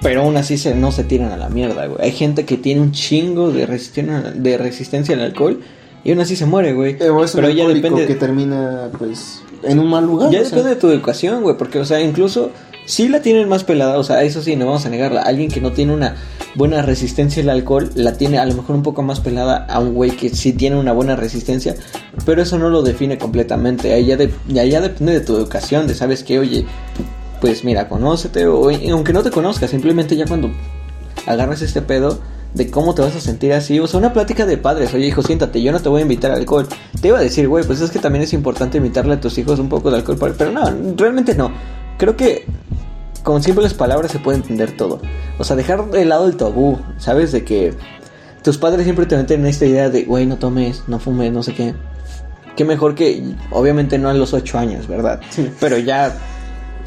[0.00, 2.00] pero aún así se, no se tiran a la mierda, güey.
[2.00, 5.60] Hay gente que tiene un chingo de resistencia, de resistencia al alcohol
[6.04, 6.96] y aún así se muere, güey.
[6.96, 8.06] Pero, un Pero ya depende...
[8.06, 10.30] que termina, pues, en un mal lugar.
[10.30, 10.50] Ya sea.
[10.50, 12.52] depende de tu educación, güey, porque, o sea, incluso
[12.86, 15.22] si la tienen más pelada, o sea, eso sí, no vamos a negarla.
[15.22, 16.16] Alguien que no tiene una
[16.54, 19.92] buena resistencia al alcohol, la tiene a lo mejor un poco más pelada a un
[19.92, 21.74] güey que sí tiene una buena resistencia,
[22.24, 23.92] pero eso no lo define completamente.
[23.92, 26.64] Ahí ya, de- ya depende de tu educación, de sabes que, oye,
[27.40, 30.50] pues mira, conócete, o aunque no te conozcas, simplemente ya cuando
[31.26, 32.18] agarras este pedo
[32.54, 35.22] de cómo te vas a sentir así, o sea, una plática de padres, oye hijo,
[35.22, 36.66] siéntate, yo no te voy a invitar al alcohol.
[37.02, 39.58] Te iba a decir, güey, pues es que también es importante invitarle a tus hijos
[39.58, 40.62] un poco de alcohol, pero no,
[40.96, 41.50] realmente no.
[41.98, 42.44] Creo que
[43.22, 45.00] con simples palabras se puede entender todo.
[45.38, 47.32] O sea, dejar de lado el tabú, ¿sabes?
[47.32, 47.74] De que
[48.42, 51.42] tus padres siempre te meten en esta idea de, güey, no tomes, no fumes, no
[51.42, 51.74] sé qué.
[52.56, 55.20] Qué mejor que, obviamente no a los 8 años, ¿verdad?
[55.30, 55.50] Sí.
[55.60, 56.16] Pero ya,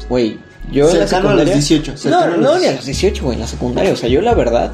[0.08, 0.38] güey,
[0.72, 1.54] yo en la Cercano a los secundaria...
[1.54, 3.92] 18, No, cercano a los no, ni a los 18, güey, en la secundaria.
[3.92, 4.72] O sea, yo la verdad,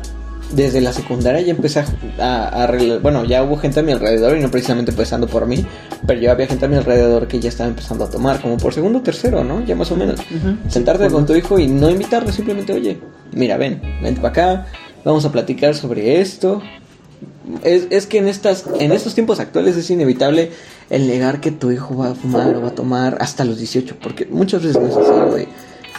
[0.52, 1.80] desde la secundaria ya empecé
[2.20, 5.64] a, a- Bueno, ya hubo gente a mi alrededor y no precisamente empezando por mí,
[6.06, 8.72] pero ya había gente a mi alrededor que ya estaba empezando a tomar, como por
[8.72, 9.64] segundo o tercero, ¿no?
[9.64, 10.20] Ya más o menos.
[10.68, 12.98] Sentarte con tu hijo y no invitarle, simplemente, oye,
[13.32, 14.66] mira, ven, vente para acá,
[15.04, 16.62] vamos a platicar sobre esto.
[17.62, 20.50] Es, es que en estas en estos tiempos actuales es inevitable
[20.90, 23.96] el negar que tu hijo va a fumar o va a tomar hasta los 18,
[24.02, 25.48] porque muchas veces no es así, güey.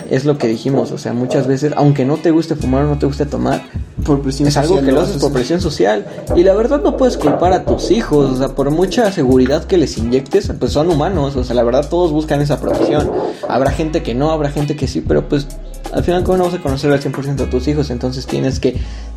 [0.09, 2.99] Es lo que dijimos, o sea, muchas veces, aunque no te guste fumar o no
[2.99, 3.63] te guste tomar,
[4.05, 6.05] Por presión es algo social que lo haces por presión social.
[6.35, 9.77] Y la verdad no puedes culpar a tus hijos, o sea, por mucha seguridad que
[9.77, 13.11] les inyectes, pues son humanos, o sea, la verdad todos buscan esa protección.
[13.47, 15.47] Habrá gente que no, habrá gente que sí, pero pues
[15.93, 18.75] al final cómo no vas a conocer al 100% a tus hijos, entonces tienes que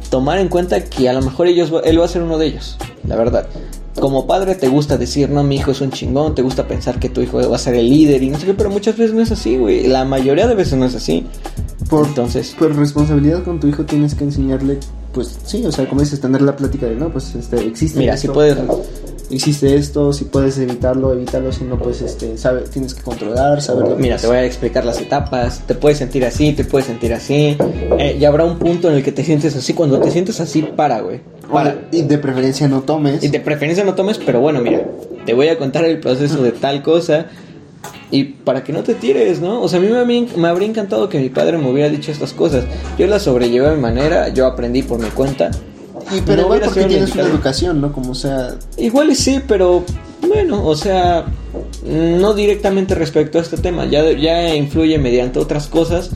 [0.08, 2.76] tomar en cuenta que a lo mejor ellos, él va a ser uno de ellos,
[3.06, 3.46] la verdad.
[3.98, 7.08] Como padre te gusta decir, no, mi hijo es un chingón, te gusta pensar que
[7.08, 9.22] tu hijo va a ser el líder y no sé qué, pero muchas veces no
[9.22, 9.86] es así, güey.
[9.88, 11.26] La mayoría de veces no es así.
[11.88, 14.78] Por, Entonces, por responsabilidad con tu hijo tienes que enseñarle,
[15.12, 18.14] pues sí, o sea, como dices, tener la plática de, no, pues este, existe mira,
[18.14, 18.58] esto, si puedes
[19.30, 23.88] existe esto, si puedes evitarlo, evítalo, si no, pues este, sabe, tienes que controlar, saber
[23.88, 25.62] lo que Mira, te voy a explicar las etapas.
[25.66, 27.56] Te puedes sentir así, te puedes sentir así.
[27.98, 29.72] Eh, y habrá un punto en el que te sientes así.
[29.72, 31.20] Cuando te sientes así, para, güey.
[31.52, 31.88] Para.
[31.92, 33.22] Y de preferencia no tomes.
[33.22, 34.82] Y de preferencia no tomes, pero bueno, mira,
[35.26, 37.26] te voy a contar el proceso de tal cosa.
[38.10, 39.62] Y para que no te tires, ¿no?
[39.62, 42.10] O sea, a mí me habría, me habría encantado que mi padre me hubiera dicho
[42.10, 42.64] estas cosas.
[42.98, 45.50] Yo las sobrellevé a mi manera, yo aprendí por mi cuenta.
[46.12, 47.92] Y, pero No igual porque tienes una educación, ¿no?
[47.92, 49.84] Como sea, Igual y sí, pero
[50.26, 51.26] bueno, o sea,
[51.84, 53.86] no directamente respecto a este tema.
[53.86, 56.10] Ya, ya influye mediante otras cosas.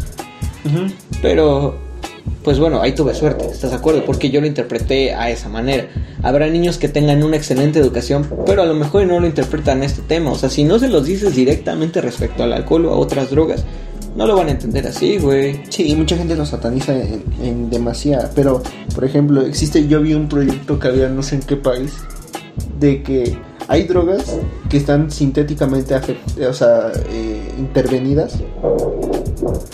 [1.23, 1.77] Pero,
[2.45, 4.05] pues bueno, ahí tuve suerte, ¿estás de acuerdo?
[4.05, 5.87] Porque yo lo interpreté a esa manera.
[6.23, 10.03] Habrá niños que tengan una excelente educación, pero a lo mejor no lo interpretan este
[10.03, 10.31] tema.
[10.31, 13.65] O sea, si no se los dices directamente respecto al alcohol o a otras drogas,
[14.15, 15.63] no lo van a entender así, güey.
[15.71, 17.71] Sí, mucha gente lo sataniza en, en.
[18.35, 18.63] Pero,
[18.95, 21.95] por ejemplo, existe, yo vi un proyecto que había no sé en qué país,
[22.79, 24.37] de que hay drogas
[24.69, 25.95] que están sintéticamente
[26.47, 28.39] o sea, eh, intervenidas.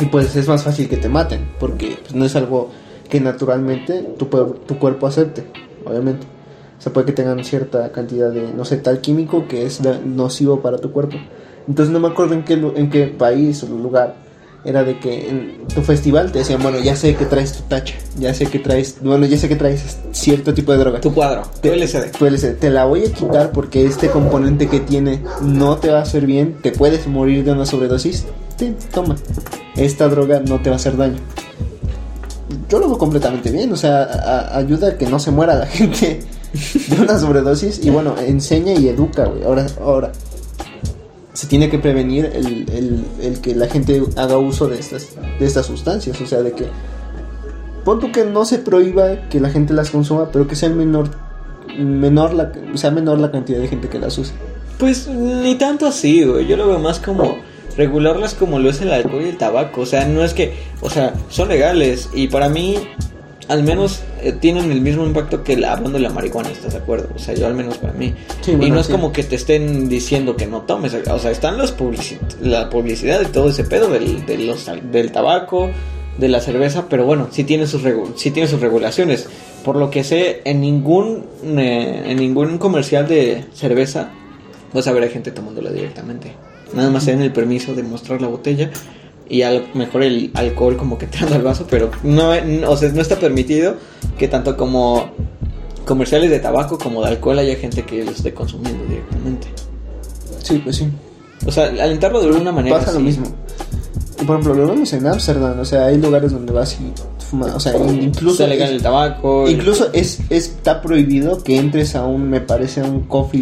[0.01, 2.71] Y pues es más fácil que te maten, porque pues, no es algo
[3.09, 5.45] que naturalmente tu, tu cuerpo acepte,
[5.85, 6.27] obviamente.
[6.79, 10.61] O sea, puede que tengan cierta cantidad de, no sé, tal químico que es nocivo
[10.61, 11.17] para tu cuerpo.
[11.69, 14.17] Entonces no me acuerdo en qué, en qué país o lugar
[14.65, 17.95] era de que en tu festival te decían, bueno, ya sé que traes tu tacha,
[18.19, 21.01] ya sé que traes, bueno, ya sé que traes cierto tipo de droga.
[21.01, 22.11] Tu cuadro, tu LCD.
[22.17, 22.59] tu LCD.
[22.59, 26.27] Te la voy a quitar porque este componente que tiene no te va a hacer
[26.27, 28.27] bien, te puedes morir de una sobredosis.
[28.93, 29.17] Toma,
[29.77, 31.17] esta droga no te va a hacer daño.
[32.69, 36.21] Yo lo veo completamente bien, o sea, ayuda a que no se muera la gente
[36.89, 39.45] de una sobredosis y bueno, enseña y educa, güey.
[39.45, 40.13] Ahora, ahora,
[41.33, 45.47] se tiene que prevenir el, el- el que la gente haga uso de estas, de
[45.47, 46.67] estas sustancias, o sea, de que
[47.85, 51.09] pon tú que no se prohíba que la gente las consuma, pero que sea menor,
[51.79, 54.33] menor la, sea menor la cantidad de gente que las use.
[54.79, 56.47] Pues ni tanto así, güey.
[56.47, 57.37] Yo lo veo más como
[57.81, 59.81] regularlas como lo es el alcohol y el tabaco.
[59.81, 62.77] O sea, no es que, o sea, son legales y para mí,
[63.49, 66.79] al menos eh, tienen el mismo impacto que la hablando de la marihuana, ¿estás de
[66.79, 67.09] acuerdo?
[67.17, 68.15] O sea, yo al menos para mí.
[68.43, 68.93] Sí, y no es sí.
[68.93, 70.95] como que te estén diciendo que no tomes.
[70.95, 75.11] O sea, están las publici- la publicidad y todo ese pedo del, de los, del
[75.11, 75.71] tabaco,
[76.19, 79.27] de la cerveza, pero bueno, sí tiene sus, regu- sí tiene sus regulaciones.
[79.65, 81.25] Por lo que sé, en ningún,
[81.59, 84.11] eh, en ningún comercial de cerveza
[84.73, 86.35] vas a ver a gente tomándola directamente.
[86.75, 88.71] Nada más te dan el permiso de mostrar la botella
[89.29, 92.77] y a lo mejor el alcohol como que entrando al vaso, pero no, no- o
[92.77, 93.77] sea, no está permitido
[94.19, 95.11] que tanto como
[95.85, 99.49] comerciales de tabaco como de alcohol haya gente que lo esté consumiendo directamente.
[100.43, 100.89] Sí, pues sí.
[101.47, 102.79] O sea, alentarlo de alguna manera.
[102.79, 103.27] Pasa lo mismo.
[104.21, 106.93] Y por ejemplo, lo vemos en Ámsterdam, o sea, hay lugares donde vas y
[107.25, 108.43] fumas, o sea, incluso...
[108.43, 109.47] Está legal es- el tabaco.
[109.47, 113.41] el- Incluso es, está prohibido que entres a un, me parece, a un coffee.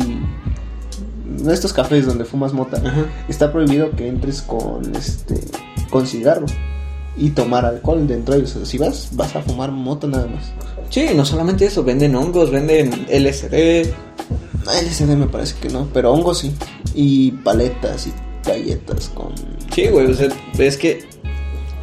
[1.38, 2.76] De estos cafés donde fumas mota.
[2.84, 3.06] Ajá.
[3.28, 5.40] Está prohibido que entres con este.
[5.90, 6.46] con cigarro.
[7.16, 8.54] Y tomar alcohol dentro de ellos.
[8.54, 10.52] O sea, si vas, vas a fumar mota nada más.
[10.90, 13.92] Sí, no solamente eso, venden hongos, venden LSD.
[14.64, 16.54] LSD me parece que no, pero hongos sí.
[16.94, 18.12] Y paletas y
[18.46, 19.32] galletas con.
[19.74, 21.06] Sí, güey, o sea, es que.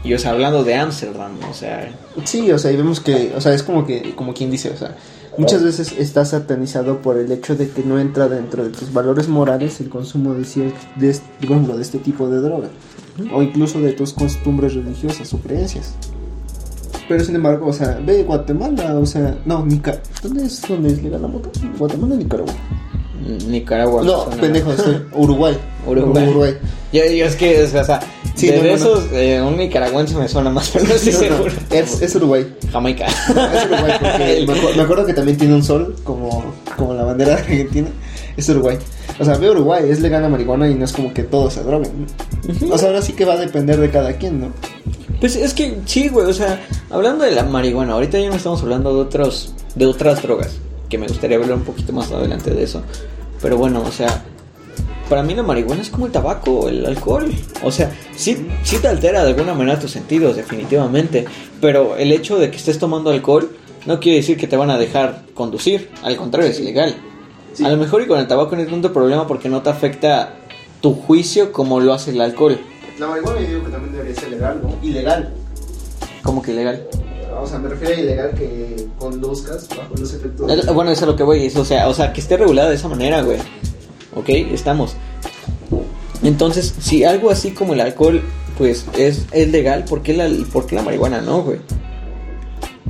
[0.03, 1.91] Y o sea, hablando de Ámsterdam, o sea.
[2.23, 4.77] Sí, o sea, y vemos que, o sea, es como que, como quien dice, o
[4.77, 4.95] sea,
[5.37, 9.27] muchas veces está satanizado por el hecho de que no entra dentro de tus valores
[9.27, 10.45] morales el consumo de
[10.95, 12.69] de, este- ejemplo, de este tipo de droga,
[13.33, 15.95] o incluso de tus costumbres religiosas o creencias.
[17.07, 21.03] Pero sin embargo, o sea, ve Guatemala, o sea, no, Nica ¿dónde es donde es
[21.03, 21.51] legal la moto?
[21.77, 22.53] Guatemala Nicaragua.
[23.47, 24.03] Nicaragua.
[24.03, 25.57] No, suena- pendejo, estoy Uruguay.
[25.85, 26.27] Uruguay.
[26.29, 26.57] Uruguay.
[26.91, 27.99] Yo, yo es que, o sea,
[28.35, 31.19] Sí, de, no, no, esos, eh, un nicaragüense me suena más, pero no estoy No,
[31.19, 31.51] seguro.
[31.71, 32.45] es, es Uruguay.
[32.71, 33.05] Jamaica.
[33.07, 37.03] Es Uruguay porque me, acu- me acuerdo que también tiene un sol como, como la
[37.03, 37.87] bandera de Argentina.
[38.35, 38.77] Es Uruguay.
[39.19, 41.63] O sea, ve Uruguay, es legal la marihuana y no es como que todos se
[41.63, 42.07] droguen.
[42.69, 44.47] O sea, ahora sí que va a depender de cada quien, ¿no?
[45.21, 48.61] Pues es que sí, güey, o sea, hablando de la marihuana, ahorita ya no estamos
[48.61, 50.57] hablando de otros de otras drogas,
[50.89, 52.83] que me gustaría hablar un poquito más adelante de eso.
[53.41, 54.23] Pero bueno, o sea,
[55.09, 57.31] para mí la marihuana es como el tabaco el alcohol.
[57.63, 61.25] O sea, sí, sí te altera de alguna manera tus sentidos, definitivamente.
[61.61, 64.77] Pero el hecho de que estés tomando alcohol no quiere decir que te van a
[64.77, 65.89] dejar conducir.
[66.03, 66.95] Al contrario, es ilegal.
[67.53, 67.63] Sí.
[67.63, 70.33] A lo mejor y con el tabaco no hay tanto problema porque no te afecta
[70.81, 72.59] tu juicio como lo hace el alcohol.
[72.99, 74.75] La marihuana yo digo que también debería ser legal, ¿no?
[74.81, 75.33] Ilegal.
[76.23, 76.87] Como que ilegal.
[77.41, 80.73] O sea, me refiero a ilegal que conduzcas bajo los efectos.
[80.73, 82.75] Bueno, eso es lo que voy, es, o sea, o sea, que esté regulada de
[82.75, 83.37] esa manera, güey.
[84.15, 84.95] Ok, estamos.
[86.23, 88.21] Entonces, si algo así como el alcohol,
[88.57, 91.59] pues es, es legal, ¿por qué, la, ¿por qué la marihuana no, güey?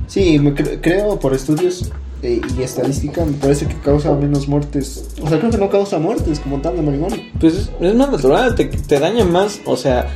[0.08, 5.06] Sí, me cre- creo por estudios eh, y estadística, me parece que causa menos muertes.
[5.22, 7.18] O sea, creo que no causa muertes como tal la marihuana.
[7.40, 10.08] Pues es, es más natural, te, te daña más, o sea,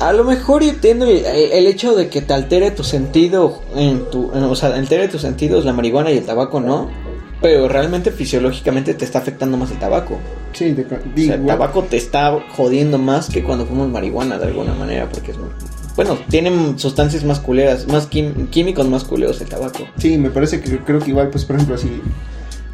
[0.00, 4.08] a lo mejor yo entiendo el, el hecho de que te altere tu sentido, en
[4.10, 6.88] tu, en- o sea, altere tus sentidos la marihuana y el tabaco, ¿no?
[7.40, 10.18] Pero realmente fisiológicamente te está afectando más el tabaco.
[10.52, 10.88] Sí, de, O
[11.26, 15.30] sea, el tabaco te está jodiendo más que cuando fumas marihuana de alguna manera, porque
[15.32, 15.50] es muy-
[15.94, 19.80] bueno, tienen sustancias más culeras, más químicos más culeros el tabaco.
[19.98, 22.00] Sí, me parece que creo que igual, pues por ejemplo, así.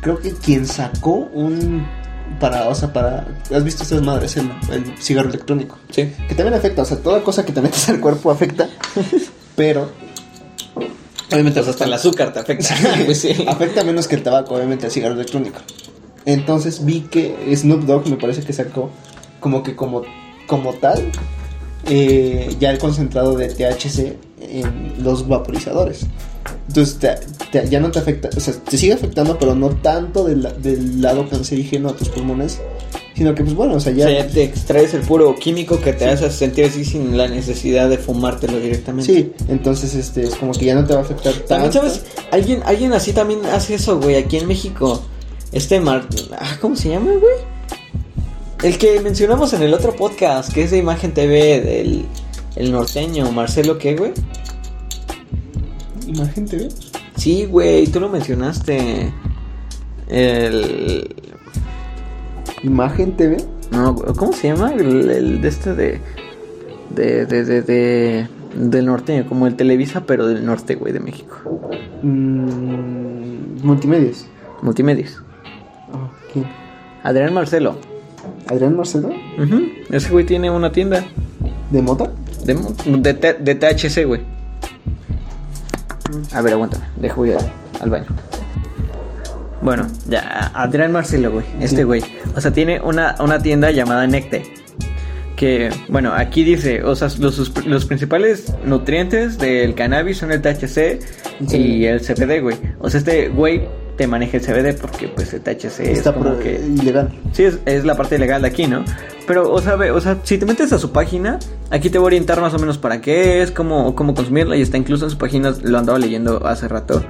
[0.02, 1.86] Creo que quien sacó un.
[2.40, 3.26] Para, o sea, para.
[3.54, 4.36] ¿Has visto estas madres?
[4.36, 5.78] El, el cigarro electrónico.
[5.90, 6.12] Sí.
[6.28, 8.68] Que también afecta, o sea, toda cosa que te metes al cuerpo afecta.
[9.56, 9.90] pero.
[11.30, 12.74] Obviamente, Pues hasta el azúcar te afecta.
[13.04, 13.44] pues sí.
[13.48, 15.58] afecta menos que el tabaco, obviamente, el cigarro electrónico.
[16.26, 18.90] Entonces vi que Snoop Dogg me parece que sacó
[19.40, 20.02] como que como,
[20.46, 21.10] como tal
[21.86, 26.06] eh, ya el concentrado de THC en los vaporizadores.
[26.68, 27.16] Entonces te-
[27.60, 31.00] te- ya no te afecta, o sea, te sigue afectando, pero no tanto del, del
[31.00, 32.58] lado cancerígeno a tus pulmones,
[33.14, 34.06] sino que pues bueno, o sea, O ya...
[34.06, 37.88] sea, ya te extraes el puro químico que te hace sentir así sin la necesidad
[37.88, 39.12] de fumártelo directamente.
[39.12, 41.88] Sí, entonces este es como que ya no te va a afectar También, tanto.
[41.88, 42.04] ¿sabes?
[42.32, 45.02] Alguien, alguien así también hace eso, güey, aquí en México.
[45.52, 46.08] Este Mar...
[46.38, 47.54] ah, ¿Cómo se llama, güey?
[48.62, 52.06] El que mencionamos en el otro podcast, que es de Imagen TV, del
[52.56, 54.12] el norteño, Marcelo, ¿qué, güey?
[56.06, 56.68] Imagen TV.
[57.16, 59.12] Sí, güey, tú lo mencionaste.
[60.08, 61.14] El...
[62.62, 63.36] Imagen TV.
[63.70, 64.72] No, ¿cómo se llama?
[64.72, 66.00] El, el de este de...
[66.94, 68.28] De, de, de, de...
[68.54, 71.34] Del norteño, como el Televisa, pero del norte, güey, de México.
[72.02, 74.26] Mm, multimedios.
[74.62, 75.20] Multimedios.
[75.92, 76.46] Oh, ¿Quién?
[77.02, 77.76] Adrián Marcelo.
[78.46, 79.08] ¿Adrián Marcelo?
[79.08, 81.04] Ujú, Ese güey tiene una tienda.
[81.70, 82.12] ¿De Mota?
[82.44, 82.54] De,
[83.12, 84.20] de, de THC, güey.
[86.32, 86.84] A ver, aguántame.
[86.96, 88.06] Dejo a- al baño.
[89.62, 91.46] Bueno, ya, Adrián Marcelo, güey.
[91.60, 92.02] Este güey.
[92.36, 94.42] O sea, tiene una, una tienda llamada Necte.
[95.36, 101.00] Que, bueno, aquí dice, o sea, los, los principales nutrientes del cannabis son el THC
[101.48, 101.56] Sí.
[101.56, 102.56] y el CBD, güey.
[102.78, 103.62] O sea, este güey
[103.96, 106.60] te maneja el CBD porque, pues, el THC Está es como que...
[106.64, 107.10] ilegal.
[107.32, 108.84] Sí, es, es la parte legal de aquí, ¿no?
[109.26, 111.38] Pero, o sea, ve- o sea, si te metes a su página,
[111.70, 114.62] aquí te voy a orientar más o menos para qué es, cómo, cómo consumirla, y
[114.62, 117.02] está incluso en su página, lo andaba leyendo hace rato.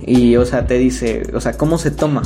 [0.00, 2.22] Y, o sea, te dice, o sea, cómo se toma.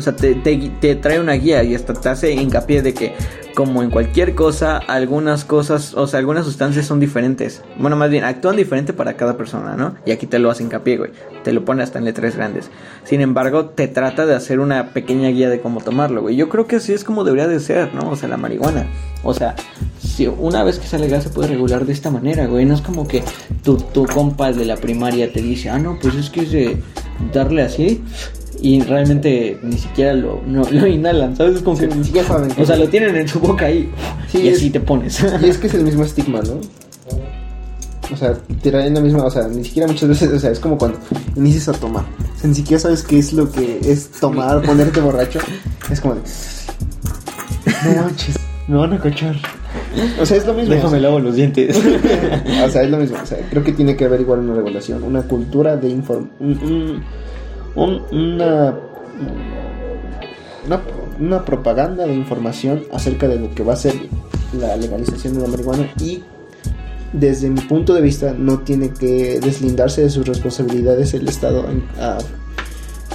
[0.00, 3.12] O sea, te, te, te trae una guía y hasta te hace hincapié de que,
[3.54, 7.62] como en cualquier cosa, algunas cosas, o sea, algunas sustancias son diferentes.
[7.78, 9.96] Bueno, más bien, actúan diferente para cada persona, ¿no?
[10.06, 11.10] Y aquí te lo hace hincapié, güey.
[11.44, 12.70] Te lo pone hasta en letras grandes.
[13.04, 16.34] Sin embargo, te trata de hacer una pequeña guía de cómo tomarlo, güey.
[16.34, 18.08] Yo creo que así es como debería de ser, ¿no?
[18.08, 18.86] O sea, la marihuana.
[19.22, 19.54] O sea,
[20.00, 22.64] si una vez que sale legal se puede regular de esta manera, güey.
[22.64, 23.22] No es como que
[23.62, 26.82] tu, tu compa de la primaria te dice, ah, no, pues es que es de
[27.34, 28.02] darle así
[28.62, 31.56] y realmente ni siquiera lo, no, lo inhalan, ¿sabes?
[31.56, 33.66] Es como Sí, que ni siquiera saben qué O sea, lo tienen en su boca
[33.66, 33.90] ahí
[34.30, 35.22] Sí, y es- así te pones.
[35.42, 36.60] Y es que es el mismo estigma, ¿no?
[38.12, 40.58] O sea, te traen la misma, o sea, ni siquiera muchas veces, o sea, es
[40.58, 40.98] como cuando
[41.36, 42.04] inicias a tomar.
[42.36, 45.38] O sea, ni siquiera sabes qué es lo que es tomar, ponerte borracho.
[45.90, 46.20] Es como de...
[47.94, 48.36] No manches,
[48.66, 49.36] me van a cachar.
[50.20, 50.74] O sea, es lo mismo.
[50.74, 51.76] Déjame lavo los dientes.
[52.66, 53.16] O sea, es lo mismo.
[53.22, 56.28] O sea, creo que tiene que haber igual una regulación, una cultura de inform...
[56.40, 57.02] un- un-
[57.74, 58.74] un- una,
[60.66, 60.80] una,
[61.18, 63.94] una propaganda de información acerca de lo que va a ser
[64.58, 66.22] la legalización de la marihuana y
[67.12, 71.84] desde mi punto de vista no tiene que deslindarse de sus responsabilidades el Estado en-
[72.00, 72.18] a-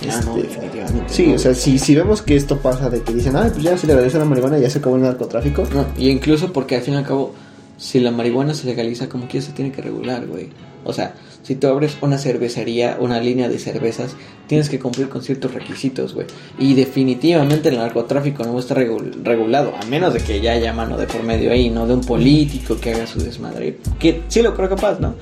[0.08, 1.06] Ah, no, este, definitivamente.
[1.14, 1.36] Sí, no.
[1.36, 3.88] o sea, si, si vemos que esto pasa de que dicen, ah, pues ya se
[3.88, 5.64] legaliza la marihuana, ya se acabó el narcotráfico.
[5.74, 7.34] No, y incluso porque al fin y al cabo,
[7.78, 10.50] si la marihuana se legaliza, como que se tiene que regular, güey.
[10.84, 14.16] O sea, si tú abres una cervecería, una línea de cervezas,
[14.48, 16.26] tienes que cumplir con ciertos requisitos, güey.
[16.58, 20.98] Y definitivamente el narcotráfico no está regu- regulado, a menos de que ya haya mano
[20.98, 23.78] de por medio ahí, no de un político que haga su desmadre.
[24.00, 25.14] Que sí lo creo capaz, ¿no?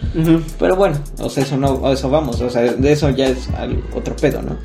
[0.57, 3.49] Pero bueno, o sea, eso no, a eso vamos, o sea, de eso ya es
[3.57, 4.57] al- otro pedo, ¿no?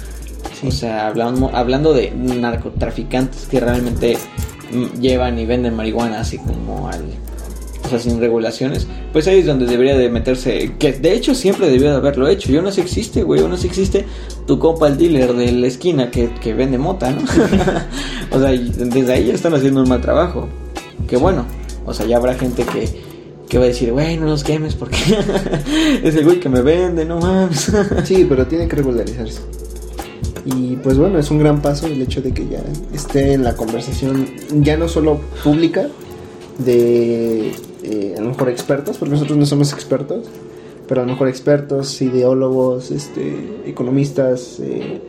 [0.66, 4.16] O sea, hablando, hablando de narcotraficantes que realmente
[4.72, 7.02] mm, llevan y venden marihuana así como al...
[7.88, 11.70] O sea, sin regulaciones, pues ahí es donde debería de meterse, que de hecho siempre
[11.70, 14.04] debió de haberlo hecho, y aún así existe, güey, aún así existe
[14.46, 17.22] tu compa el dealer de la esquina que, que vende mota, ¿no?
[18.30, 20.48] o sea, desde ahí ya están haciendo un mal trabajo,
[21.08, 21.46] que bueno,
[21.86, 22.90] o sea, ya habrá gente que,
[23.48, 24.98] que va a decir, güey, no los quemes porque
[26.04, 27.72] es el güey que me vende, no mames.
[28.04, 29.40] Sí, pero tiene que regularizarse.
[30.44, 32.60] Y pues bueno, es un gran paso el hecho de que ya
[32.92, 34.26] esté en la conversación,
[34.60, 35.88] ya no solo pública,
[36.58, 37.52] de
[37.82, 40.26] eh, a lo mejor expertos, porque nosotros no somos expertos,
[40.86, 45.00] pero a lo mejor expertos, ideólogos, este, economistas, eh,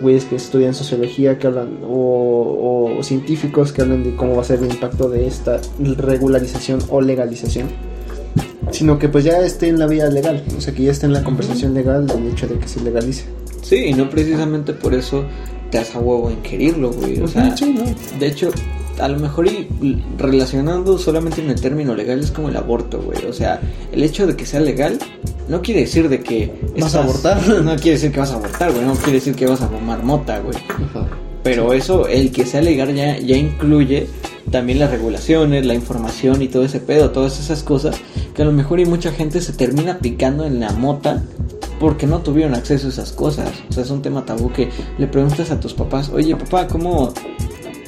[0.00, 4.44] güeyes que estudian sociología, que hablan, o, o científicos que hablan de cómo va a
[4.44, 7.68] ser el impacto de esta regularización o legalización
[8.70, 11.12] sino que pues ya esté en la vía legal, o sea que ya esté en
[11.12, 13.24] la conversación legal del hecho de que se legalice.
[13.62, 15.24] Sí, y no precisamente por eso
[15.70, 17.20] te has a huevo en quererlo, güey.
[17.20, 17.84] O sea, sí, ¿no?
[18.18, 18.50] de hecho,
[19.00, 19.68] a lo mejor y
[20.16, 23.24] relacionando solamente en el término legal es como el aborto, güey.
[23.26, 23.60] O sea,
[23.92, 24.98] el hecho de que sea legal
[25.48, 27.40] no quiere decir de que Vas a abortar.
[27.64, 28.84] No quiere decir que vas a abortar, güey.
[28.84, 30.56] No quiere decir que vas a fumar mota, güey.
[31.42, 34.06] Pero eso, el que sea legal ya, ya incluye
[34.50, 37.96] también las regulaciones, la información y todo ese pedo, todas esas cosas
[38.34, 41.22] que a lo mejor y mucha gente se termina picando en la mota
[41.78, 43.50] porque no tuvieron acceso a esas cosas.
[43.68, 44.68] O sea, es un tema tabú que
[44.98, 47.12] le preguntas a tus papás, oye papá, ¿cómo...?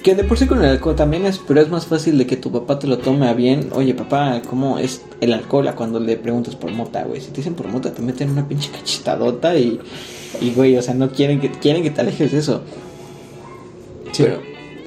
[0.03, 2.37] Que de por sí con el alcohol también es, pero es más fácil de que
[2.37, 3.69] tu papá te lo tome a bien.
[3.75, 5.69] Oye papá, ¿cómo es el alcohol?
[5.69, 7.21] A cuando le preguntas por mota, güey.
[7.21, 9.79] Si te dicen por mota, te meten una pinche cachetadota y,
[10.41, 12.63] y güey, o sea, no quieren que, quieren que te alejes de eso.
[14.13, 14.23] Sí.
[14.23, 14.41] Pero,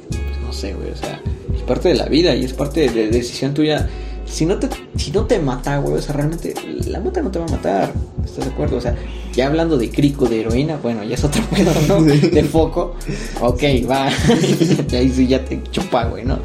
[0.10, 1.22] pues, no sé, güey, o sea,
[1.56, 3.88] es parte de la vida y es parte de decisión tuya.
[4.26, 6.56] Si no te, si no te mata, güey, o sea, realmente
[6.88, 7.94] la mota no te va a matar.
[8.26, 8.78] ¿Estás de acuerdo?
[8.78, 8.96] O sea,
[9.34, 12.02] ya hablando de crico, de heroína, bueno, ya es otro pedo, ¿no?
[12.04, 12.96] De foco.
[13.42, 14.08] Ok, va.
[14.92, 16.40] Ahí sí ya te chupa, güey, ¿no?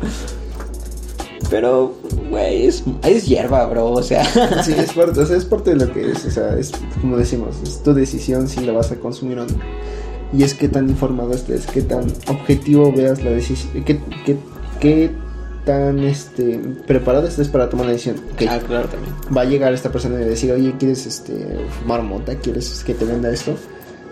[1.50, 1.94] Pero,
[2.28, 4.24] güey, es, es hierba, bro, o sea.
[4.64, 7.16] Sí, es parte, o sea, es parte de lo que es, o sea, es como
[7.16, 9.54] decimos, es tu decisión si la vas a consumir o no.
[10.32, 14.36] Y es qué tan informado estés, qué tan objetivo veas la decisión, qué, qué,
[14.78, 15.10] qué
[15.68, 18.16] tan este, preparado estés para tomar la decisión.
[18.32, 19.14] Ok, Ah, claro, también.
[19.36, 21.34] va a llegar esta persona y decir, oye, ¿quieres este,
[21.78, 22.34] fumar mota?
[22.36, 23.52] ¿Quieres que te venda esto?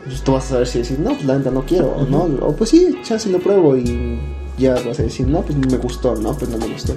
[0.04, 2.24] Pues tú vas a saber si decir, no, pues la neta no quiero, o no,
[2.44, 4.20] o pues sí, si lo pruebo y
[4.58, 6.94] ya vas a decir, no, pues me gustó, no, pues no me gustó.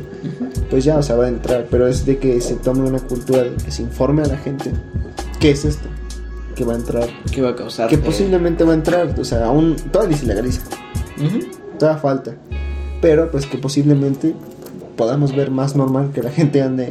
[0.69, 3.43] Pues ya, o sea, va a entrar, pero es de que se tome una cultura,
[3.43, 4.71] de que se informe a la gente
[5.39, 5.87] qué es esto,
[6.53, 7.87] que va a entrar, ¿Qué va a causar?
[7.89, 10.61] que posiblemente va a entrar, o sea, aún todavía se legaliza,
[11.17, 11.39] ujú.
[11.79, 12.35] todavía falta,
[13.01, 14.33] pero pues que posiblemente
[14.95, 16.89] podamos ver más normal que la gente ande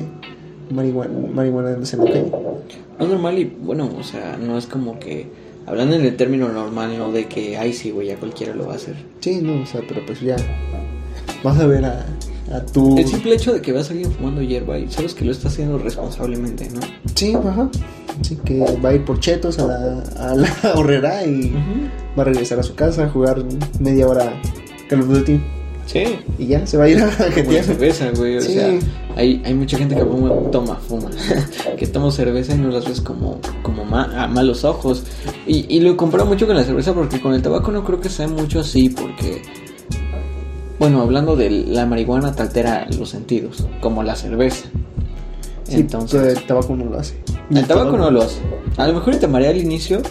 [0.70, 2.32] marihuana, marihuana en la calle.
[2.98, 5.26] No es normal y bueno, o sea, no es como que
[5.66, 8.72] hablando en el término normal, no de que ay sí, güey, ya cualquiera lo va
[8.72, 8.96] a hacer.
[9.20, 10.36] Sí, no, o sea, pero pues ya
[11.44, 12.06] vas a ver a,
[12.52, 12.98] a tu...
[12.98, 15.48] El simple hecho de que veas a alguien fumando hierba y sabes que lo está
[15.48, 16.80] haciendo responsablemente, ¿no?
[17.14, 17.68] Sí, ajá.
[18.22, 21.52] Sí, que va a ir por chetos a la, a la horrera y
[22.18, 23.44] va a regresar a su casa a jugar
[23.78, 24.32] media hora
[24.88, 25.40] Call of Duty
[25.90, 26.04] Sí.
[26.38, 27.62] y ya se va a ir a Argentina.
[27.62, 28.36] cerveza, güey.
[28.36, 28.78] O sea,
[29.16, 31.08] hay, hay mucha gente que fuma, toma, fuma.
[31.78, 35.04] que toma cerveza y no las ves como, como ma- a malos ojos.
[35.46, 38.10] Y, y lo comparo mucho con la cerveza porque con el tabaco no creo que
[38.10, 38.90] sea mucho así.
[38.90, 39.40] Porque,
[40.78, 44.68] bueno, hablando de la marihuana, te altera los sentidos, como la cerveza.
[45.64, 47.14] Sí, Entonces, el tabaco no lo hace.
[47.50, 48.40] el tabaco no lo hace.
[48.76, 50.02] A lo mejor te marea al inicio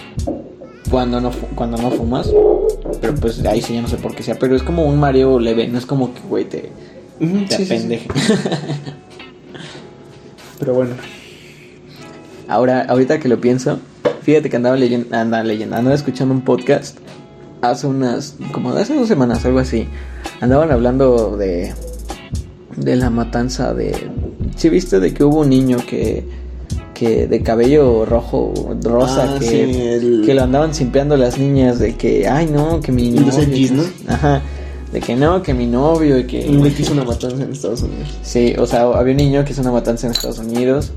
[0.90, 2.32] cuando no, cuando no fumas.
[3.02, 4.38] Pero pues ahí sí ya no sé por qué sea.
[4.40, 6.72] Pero es como un mareo leve, no es como que, güey, te,
[7.20, 7.74] te sí, sí, sí.
[7.76, 8.08] apendeje.
[10.60, 10.96] Pero bueno,
[12.48, 13.80] Ahora, ahorita que lo pienso,
[14.22, 16.98] fíjate que andaba leyendo, andaba leyendo, andaba escuchando un podcast
[17.62, 19.86] hace unas, como hace dos semanas, algo así.
[20.40, 21.74] Andaban hablando de,
[22.78, 24.10] de la matanza de,
[24.56, 26.26] ¿sí viste de que hubo un niño que,
[26.98, 31.78] que de cabello rojo, rosa, Ah, que, sí, el- que lo andaban simpeando las niñas
[31.80, 33.84] de que, ay no, que mi novio, ¿no?
[34.08, 34.42] Ajá,
[34.92, 36.48] de que no, que mi novio y que...
[36.50, 38.08] un güey que hizo una matanza en Estados Unidos.
[38.24, 40.92] Sí, o sea, había un niño que hizo una matanza en Estados Unidos.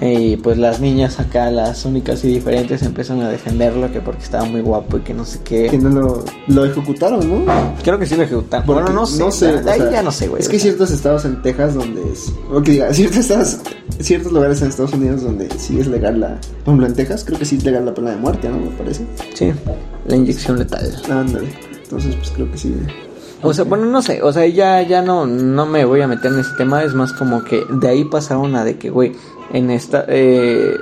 [0.00, 4.44] Y pues las niñas acá, las únicas y diferentes, empezaron a defenderlo que porque estaba
[4.44, 5.78] muy guapo y que no sé Que qué.
[5.78, 7.52] no lo, lo ejecutaron, ¿no?
[7.82, 8.66] Creo que sí lo ejecutaron.
[8.66, 9.18] Porque Bueno, no sé.
[9.18, 9.48] No sé.
[9.68, 10.42] ahí sea, ya no sé, güey.
[10.42, 12.32] Es que hay ciertos estados en Texas donde es.
[12.52, 13.58] O que diga, ciertos estados,
[13.98, 16.28] ciertos lugares en Estados Unidos donde sí es legal la.
[16.64, 18.58] Por ejemplo, en Texas creo que sí es legal la pena de muerte, ¿no?
[18.58, 19.06] Me parece.
[19.34, 19.52] Sí,
[20.06, 20.90] la inyección letal.
[21.10, 21.48] Ándale.
[21.82, 22.74] Entonces, pues creo que sí.
[23.42, 24.22] O sea, bueno, no sé.
[24.22, 26.82] O sea, ya, ya no, no me voy a meter en ese tema.
[26.84, 29.12] Es más como que de ahí pasaron a de que, güey,
[29.52, 30.04] en esta.
[30.08, 30.74] Eh,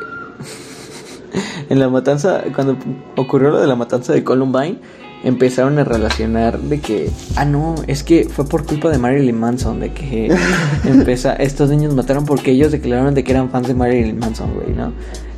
[1.69, 2.77] en la matanza, cuando
[3.17, 4.79] ocurrió lo de la matanza de Columbine,
[5.25, 9.81] empezaron a relacionar de que, ah, no, es que fue por culpa de Marilyn Manson,
[9.81, 10.35] de que
[10.85, 14.75] empeza, estos niños mataron porque ellos declararon de que eran fans de Marilyn Manson, güey,
[14.75, 14.93] ¿no?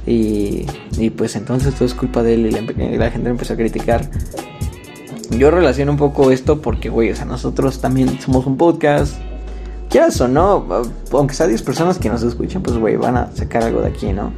[0.07, 0.67] Y,
[0.99, 2.63] y pues entonces todo es culpa de él y la,
[2.97, 4.11] la gente empezó a criticar.
[5.31, 9.15] Yo relaciono un poco esto porque, güey, o sea, nosotros también somos un podcast.
[9.91, 10.65] Quieras o no,
[11.11, 14.13] aunque sea 10 personas que nos escuchen, pues, güey, van a sacar algo de aquí,
[14.13, 14.33] ¿no?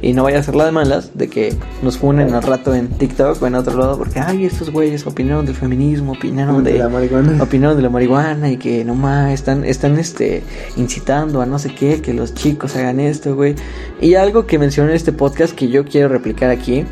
[0.00, 2.88] Y no vaya a ser la de malas de que nos funen al rato en
[2.88, 6.78] TikTok o en otro lado porque, ay, estos güeyes opinaron del feminismo, opinaron De de,
[6.78, 7.42] la marihuana.
[7.42, 10.42] opinaron de la marihuana y que no más están, están este,
[10.76, 13.56] incitando a no sé qué, que los chicos hagan esto, güey.
[14.00, 16.86] Y algo que mencioné en este podcast que yo quiero replicar aquí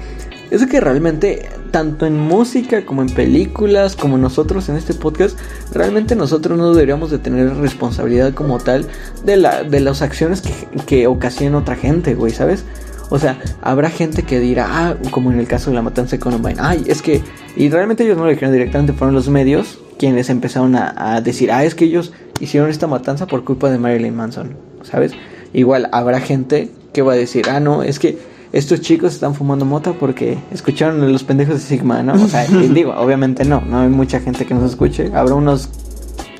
[0.60, 5.38] es que realmente, tanto en música como en películas, como nosotros en este podcast,
[5.72, 8.86] realmente nosotros no deberíamos de tener responsabilidad como tal
[9.24, 10.52] de, la, de las acciones que,
[10.84, 12.64] que ocasiona otra gente, güey, ¿sabes?
[13.08, 16.20] O sea, habrá gente que dirá, ah, como en el caso de la matanza de
[16.20, 17.22] Columbine, ay, es que,
[17.56, 21.50] y realmente ellos no lo dijeron directamente, fueron los medios quienes empezaron a, a decir,
[21.50, 25.12] ah, es que ellos hicieron esta matanza por culpa de Marilyn Manson, ¿sabes?
[25.52, 28.18] Igual habrá gente que va a decir, ah, no, es que
[28.52, 32.14] estos chicos están fumando mota porque escucharon a los pendejos de Sigma, ¿no?
[32.14, 35.68] O sea, digo, obviamente no, no hay mucha gente que nos escuche, habrá unos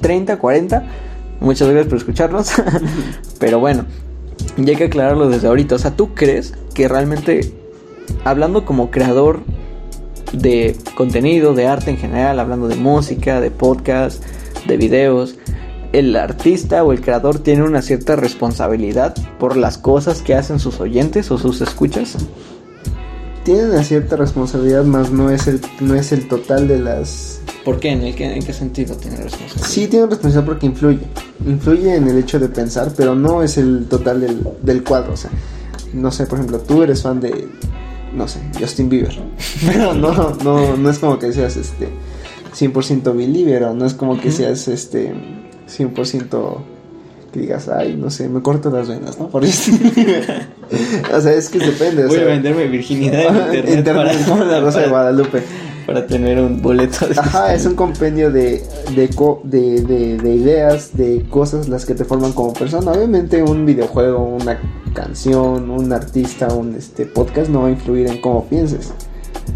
[0.00, 0.84] 30, 40,
[1.40, 2.52] muchas gracias por escucharnos,
[3.38, 3.86] pero bueno,
[4.56, 7.52] y hay que aclararlo desde ahorita, o sea, ¿tú crees que realmente,
[8.24, 9.40] hablando como creador
[10.32, 14.22] de contenido, de arte en general, hablando de música, de podcast,
[14.66, 15.36] de videos,
[15.92, 20.80] el artista o el creador tiene una cierta responsabilidad por las cosas que hacen sus
[20.80, 22.16] oyentes o sus escuchas?
[23.44, 27.40] Tiene una cierta responsabilidad, más no es el, no es el total de las.
[27.64, 27.90] ¿Por qué?
[27.90, 29.66] ¿En, el qué, en qué sentido tiene responsabilidad?
[29.66, 31.00] Sí, tiene responsabilidad porque influye.
[31.44, 35.14] Influye en el hecho de pensar, pero no es el total del, del cuadro.
[35.14, 35.30] O sea,
[35.92, 37.48] no sé, por ejemplo, tú eres fan de,
[38.14, 39.18] no sé, Justin Bieber.
[39.66, 41.88] Pero no, no, no es como que seas este
[42.56, 45.14] 100% believer o no es como que seas este
[45.78, 46.56] 100%
[47.32, 49.28] que digas, ay, no sé, me corto las venas, ¿no?
[49.28, 49.72] Por eso.
[51.16, 52.04] o sea, es que depende.
[52.04, 53.20] O Voy sea, a venderme virginidad
[53.54, 55.42] en internet, Internet, para, como la Rosa de para- Guadalupe.
[55.86, 58.62] para tener un boleto de Ajá, es un compendio de,
[58.94, 62.92] de, co- de, de, de ideas, de cosas las que te forman como persona.
[62.92, 64.58] Obviamente un videojuego, una
[64.92, 68.92] canción, un artista, un este podcast no va a influir en cómo pienses.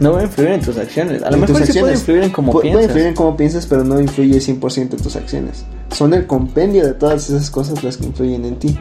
[0.00, 1.22] No va a influir en tus acciones.
[1.22, 2.72] A lo mejor sí puede influir en cómo Pu- piensas.
[2.74, 5.64] Puede influir en cómo piensas, pero no influye 100% en tus acciones.
[5.94, 8.78] Son el compendio de todas esas cosas las que influyen en ti.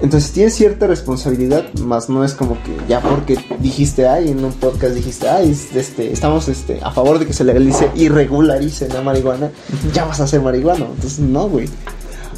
[0.00, 4.52] Entonces tienes cierta responsabilidad, más no es como que ya porque dijiste, ay, en un
[4.52, 8.88] podcast dijiste, ay, es- este, estamos este, a favor de que se legalice y regularice
[8.88, 9.50] la marihuana,
[9.94, 10.86] ya vas a ser marihuano.
[10.96, 11.68] Entonces, no, güey.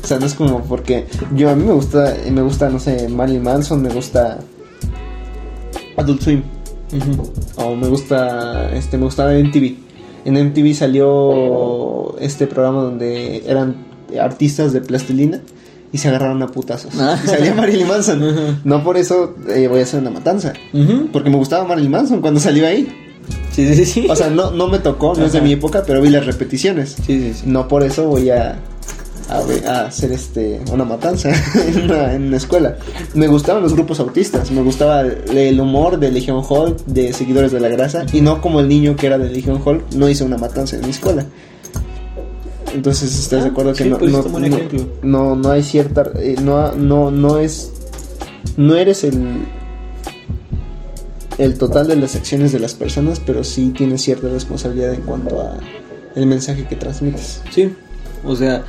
[0.02, 3.08] O sea, no es como porque yo a mí me gusta, me gusta, no sé,
[3.08, 4.40] Marilyn Manson, me gusta
[5.96, 6.42] Adult Swim.
[7.56, 9.74] O me gusta, este, me gustaba MTV.
[10.24, 13.86] En MTV salió este programa donde eran
[14.20, 15.40] artistas de plastilina
[15.92, 16.92] y se agarraron a putazos.
[16.98, 17.18] Ah.
[17.22, 18.60] Y salía Marilyn Manson.
[18.64, 20.52] No por eso eh, voy a hacer una matanza.
[21.12, 22.88] Porque me gustaba Marilyn Manson cuando salió ahí.
[23.52, 24.06] Sí, sí, sí.
[24.10, 26.96] O sea, no, no me tocó, no es de mi época, pero vi las repeticiones.
[27.06, 27.42] sí, sí, sí.
[27.46, 28.58] No por eso voy a,
[29.34, 31.30] a, hacer este una matanza
[31.66, 32.76] en una, en una escuela.
[33.14, 37.60] Me gustaban los grupos autistas, me gustaba el, humor de Legion Hulk, de Seguidores de
[37.60, 40.38] la Grasa, y no como el niño que era de Legion Hulk, no hice una
[40.38, 41.26] matanza en mi escuela.
[42.74, 44.12] Entonces, ¿estás de Ah, acuerdo que no, pues,
[45.02, 46.10] no, no hay cierta...
[46.16, 47.70] eh, no, no, no es...
[48.56, 49.46] No eres el...
[51.38, 55.40] El total de las acciones de las personas, pero sí tienes cierta responsabilidad en cuanto
[55.40, 55.56] a
[56.14, 57.42] el mensaje que transmites.
[57.50, 57.72] Sí,
[58.24, 58.64] o sea,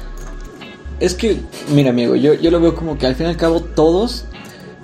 [1.00, 1.38] es que,
[1.74, 4.26] mira amigo, yo, yo lo veo como que al fin y al cabo todos,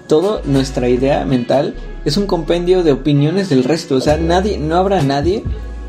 [0.07, 3.95] todo nuestra idea mental es un compendio de opiniones del resto.
[3.95, 5.43] O sea, nadie, no habrá nadie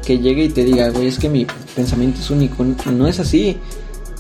[0.05, 2.65] que llegue y te diga, güey, es que mi pensamiento es único.
[2.91, 3.59] No es así.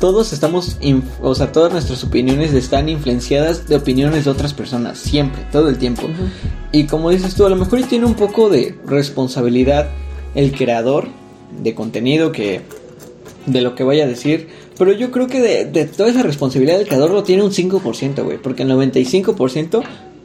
[0.00, 0.78] Todos estamos,
[1.20, 5.78] o sea, todas nuestras opiniones están influenciadas de opiniones de otras personas, siempre, todo el
[5.78, 6.08] tiempo.
[6.72, 9.90] Y como dices tú, a lo mejor tiene un poco de responsabilidad
[10.34, 11.06] el creador
[11.62, 12.62] de contenido que
[13.46, 14.48] de lo que vaya a decir.
[14.84, 18.22] Pero yo creo que de, de toda esa responsabilidad el creador lo tiene un 5%,
[18.24, 18.38] güey.
[18.38, 19.82] Porque el 95%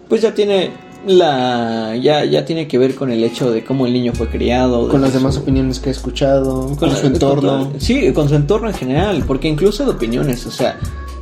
[0.10, 0.72] pues ya tiene
[1.06, 1.96] la...
[2.02, 4.88] Ya, ya tiene que ver con el hecho de cómo el niño fue criado.
[4.90, 7.70] Con las su- demás opiniones que he escuchado, con, la- su entorno.
[7.72, 10.78] con- sí, con su entorno en general, porque incluso de opiniones, o sea,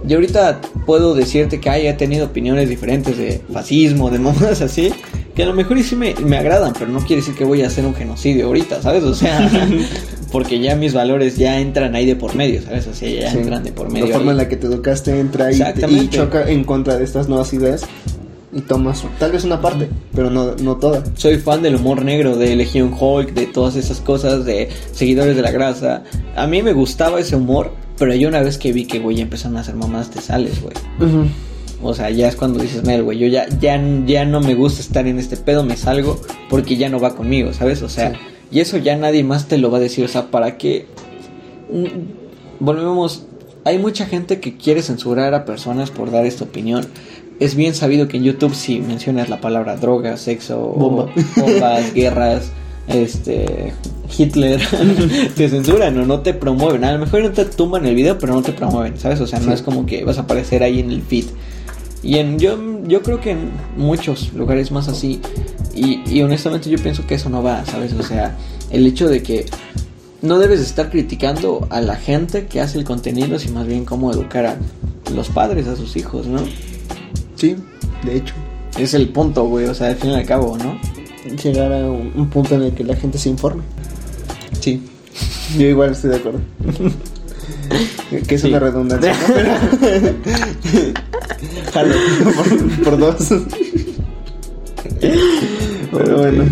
[0.06, 4.92] yo ahorita puedo decirte que haya tenido opiniones diferentes de fascismo, de modas así,
[5.36, 7.62] que a lo mejor y sí me, me agradan, pero no quiere decir que voy
[7.62, 9.04] a hacer un genocidio ahorita, ¿sabes?
[9.04, 9.50] O sea,
[10.32, 12.88] porque ya mis valores ya entran ahí de por medio, ¿sabes?
[12.88, 13.40] O sea, ya Sí.
[13.40, 14.08] entran de por medio.
[14.08, 14.44] La forma en ahí.
[14.46, 17.86] la que te educaste entra y, te- y choca en contra de estas nuevas ideas
[18.54, 21.04] y tomas tal vez una parte, pero no, no toda.
[21.16, 25.42] Soy fan del humor negro, de Legion Hulk, de todas esas cosas, de seguidores de
[25.42, 26.04] la grasa.
[26.38, 29.24] A mí me gustaba ese humor, pero yo una vez que vi que, güey, ya
[29.24, 30.74] empezaron a hacer mamás, te sales, güey.
[31.84, 34.82] O sea, ya es cuando dices, Mel, güey, yo ya, ya, ya no me gusta
[34.82, 36.20] estar en este pedo, me salgo
[36.50, 37.82] porque ya no va conmigo, ¿sabes?
[37.82, 38.18] O sea, Sí.
[38.52, 40.86] y eso ya nadie más te lo va a decir, o sea, ¿para qué?
[42.60, 43.26] Volvemos,
[43.66, 46.86] hay mucha gente que quiere censurar a personas por dar esta opinión.
[47.40, 51.10] Es bien sabido que en YouTube si mencionas la palabra droga, sexo, Bomba.
[51.36, 52.52] bombas, guerras,
[52.88, 53.74] este
[54.18, 54.62] Hitler,
[55.36, 56.86] te censuran o no te promueven.
[56.86, 59.20] A lo mejor no te tumban el video, pero no te promueven, ¿sabes?
[59.20, 59.52] O sea, no Sí.
[59.54, 61.26] es como que vas a aparecer ahí en el feed.
[62.04, 65.20] Y en, yo, yo creo que en muchos lugares más así.
[65.74, 67.94] Y, y honestamente yo pienso que eso no va, ¿sabes?
[67.94, 68.36] O sea,
[68.70, 69.46] el hecho de que
[70.22, 74.12] no debes estar criticando a la gente que hace el contenido, sino más bien cómo
[74.12, 74.58] educar a
[75.14, 76.40] los padres, a sus hijos, ¿no?
[77.36, 77.56] Sí,
[78.04, 78.34] de hecho.
[78.78, 80.78] Es el punto, güey, o sea, al fin y al cabo, ¿no?
[81.44, 83.64] Llegar a un, un punto en el que la gente se informe.
[84.60, 84.82] Sí,
[85.58, 86.40] yo igual estoy de acuerdo.
[88.28, 88.48] que es Sí.
[88.50, 89.14] una redundancia.
[89.14, 89.26] ¿no?
[91.74, 91.94] Jalo,
[92.36, 93.30] por, por dos.
[95.92, 96.44] Pero bueno.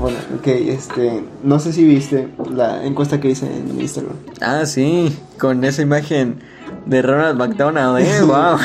[0.00, 1.22] Bueno, ok, este.
[1.44, 4.14] No sé si viste la encuesta que hice en Instagram.
[4.40, 6.40] Ah, sí, con esa imagen
[6.86, 8.20] de Ronald McDonald, ¿eh?
[8.22, 8.58] ¡Wow!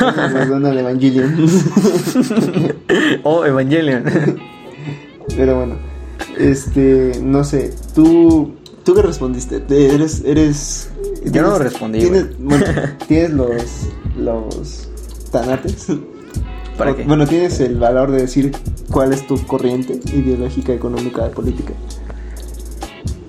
[0.49, 1.35] Donald Evangelion.
[3.23, 4.03] oh, Evangelion.
[5.35, 5.75] Pero bueno,
[6.39, 9.59] este, no sé, tú, ¿tú qué respondiste?
[9.59, 10.89] Te- Eres, eres.
[11.25, 12.65] Yo no respondí, Tienes, bueno,
[13.07, 13.51] tienes los,
[14.17, 14.87] los
[15.41, 15.87] tanates.
[16.77, 17.03] ¿Para qué?
[17.03, 18.51] Bueno, tienes el valor de decir
[18.91, 21.73] cuál es tu corriente ideológica, económica, política.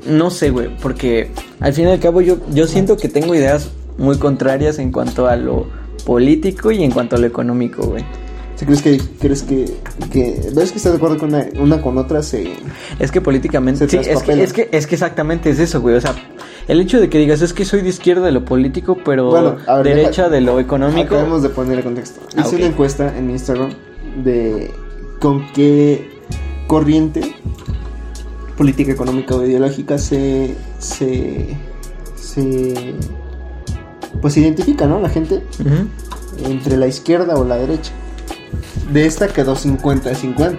[0.07, 1.31] No sé, güey, porque
[1.61, 5.27] al fin y al cabo yo, yo siento que tengo ideas muy contrarias en cuanto
[5.27, 5.67] a lo
[6.07, 8.05] político y en cuanto a lo económico, güey.
[8.57, 9.67] Si crees que, crees que,
[10.11, 12.55] que, ves que estás de acuerdo con una, una con otra se,
[12.99, 13.89] Es que políticamente...
[13.89, 15.95] Sí, es que, es, que, es que exactamente es eso, güey.
[15.95, 16.17] O sea,
[16.69, 19.57] el hecho de que digas es que soy de izquierda de lo político, pero Bueno,
[19.67, 21.15] ver, derecha deja- de lo económico...
[21.17, 22.21] Acabemos de poner el contexto.
[22.37, 23.71] Ah, Hice una encuesta en mi Instagram
[24.23, 24.71] de
[25.21, 26.09] con qué
[26.67, 27.35] corriente
[28.57, 31.57] política, económica o ideológica se se
[32.17, 32.95] se
[34.21, 35.01] pues se identifica, ¿no?
[35.01, 35.43] La gente
[36.45, 37.93] entre la izquierda o la derecha.
[38.93, 40.57] De esta quedó 50-50.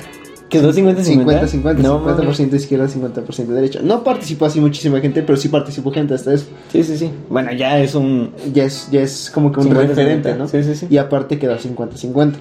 [0.50, 1.26] ¿Quedó 50-50?
[1.26, 3.80] 50-50, No, 50% izquierda, 50% derecha.
[3.84, 6.46] No participó así muchísima gente, pero sí participó gente hasta eso.
[6.72, 7.12] Sí, sí, sí.
[7.30, 8.32] Bueno, ya es un...
[8.52, 10.48] Ya es, ya es como que un 50-50, referente, ¿no?
[10.48, 10.88] sí, sí, sí.
[10.90, 12.34] Y aparte quedó 50-50.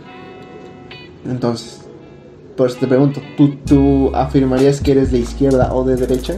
[1.28, 1.82] Entonces,
[2.56, 6.34] por eso te pregunto, ¿tú, ¿tú afirmarías que eres de izquierda o de derecha?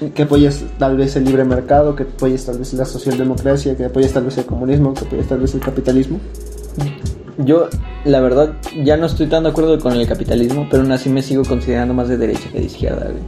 [0.00, 3.86] ¿Que, que apoyas tal vez el libre mercado, que apoyas tal vez la socialdemocracia, que
[3.86, 6.20] apoyas tal vez el comunismo, que apoyas tal vez el capitalismo?
[7.38, 7.68] Yo,
[8.04, 11.22] la verdad, ya no estoy tan de acuerdo con el capitalismo, pero aún así me
[11.22, 13.22] sigo considerando más de derecha que de izquierda, güey.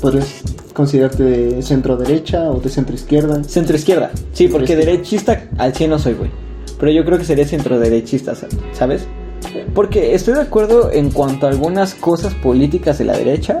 [0.00, 0.42] ¿Podrías
[0.74, 3.42] considerarte de centro derecha o de centro izquierda?
[3.44, 4.10] Centro izquierda.
[4.32, 4.90] Sí, porque izquierda.
[4.92, 6.30] derechista al 100 no soy, güey.
[6.78, 8.34] Pero yo creo que sería centro derechista,
[8.72, 9.06] ¿sabes?
[9.74, 13.60] Porque estoy de acuerdo en cuanto a algunas cosas políticas de la derecha.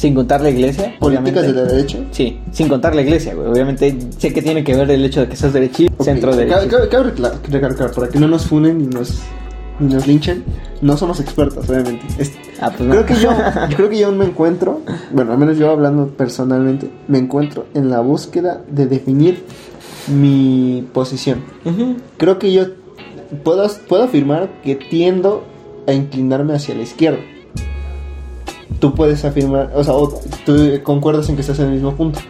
[0.00, 0.94] Sin contar la iglesia.
[0.98, 1.98] políticas de la derecha.
[2.10, 3.48] Sí, sin contar la iglesia, güey.
[3.48, 6.66] Obviamente sé que tiene que ver el hecho de que seas derechista, Ok, centro derecha.
[6.88, 7.12] Cabe,
[7.50, 9.18] recalcar, para que no nos funen y nos,
[9.78, 10.42] y nos linchen,
[10.80, 12.06] no somos expertos, obviamente.
[12.18, 12.32] Es-
[12.62, 12.94] Ah, pues no.
[12.94, 13.30] creo, que yo,
[13.70, 14.80] yo creo que yo aún me encuentro,
[15.12, 19.44] bueno, al menos yo hablando personalmente, me encuentro en la búsqueda de definir
[20.08, 21.42] mi posición.
[22.16, 22.64] Creo que yo
[23.44, 25.44] puedo, puedo afirmar que tiendo
[25.86, 27.18] a inclinarme hacia la izquierda.
[28.78, 30.08] Tú puedes afirmar, o sea, o
[30.46, 32.20] tú concuerdas en que estás en el mismo punto.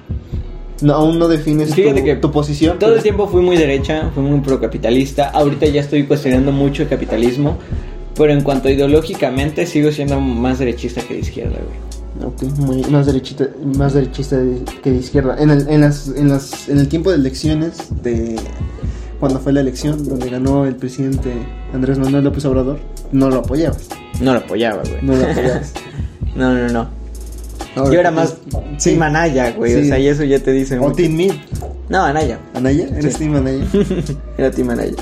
[0.83, 2.79] No, aún no defines Fíjate tu, que tu posición.
[2.79, 5.29] Todo pero- el tiempo fui muy derecha, fui muy procapitalista.
[5.29, 7.59] Ahorita ya estoy cuestionando mucho el capitalismo.
[8.17, 12.29] Pero en cuanto a ideológicamente, sigo siendo más derechista que de izquierda, güey.
[12.33, 15.37] Ok, muy- más derechita, más derechista de- que de izquierda.
[15.39, 18.37] En el, en, las, en, las, en el tiempo de elecciones, de
[19.21, 21.31] cuando fue la elección donde ganó el presidente
[21.73, 22.79] Andrés Manuel López Obrador,
[23.13, 23.89] no lo apoyabas.
[24.21, 25.03] No lo apoyaba, güey.
[25.03, 25.73] No lo apoyabas.
[26.35, 26.89] no, no, no.
[27.77, 28.37] Ahora, Yo era más
[28.79, 28.91] sí.
[28.91, 29.75] Team Anaya, güey.
[29.75, 30.97] O sea, y eso ya te dice O mucho.
[30.97, 31.33] Team Mid.
[31.89, 32.39] No, Anaya.
[32.55, 32.89] ¿Anaya?
[32.97, 33.21] ¿Eres Sí.
[33.21, 33.65] Team Anaya?
[34.39, 34.97] Era Team Anaya.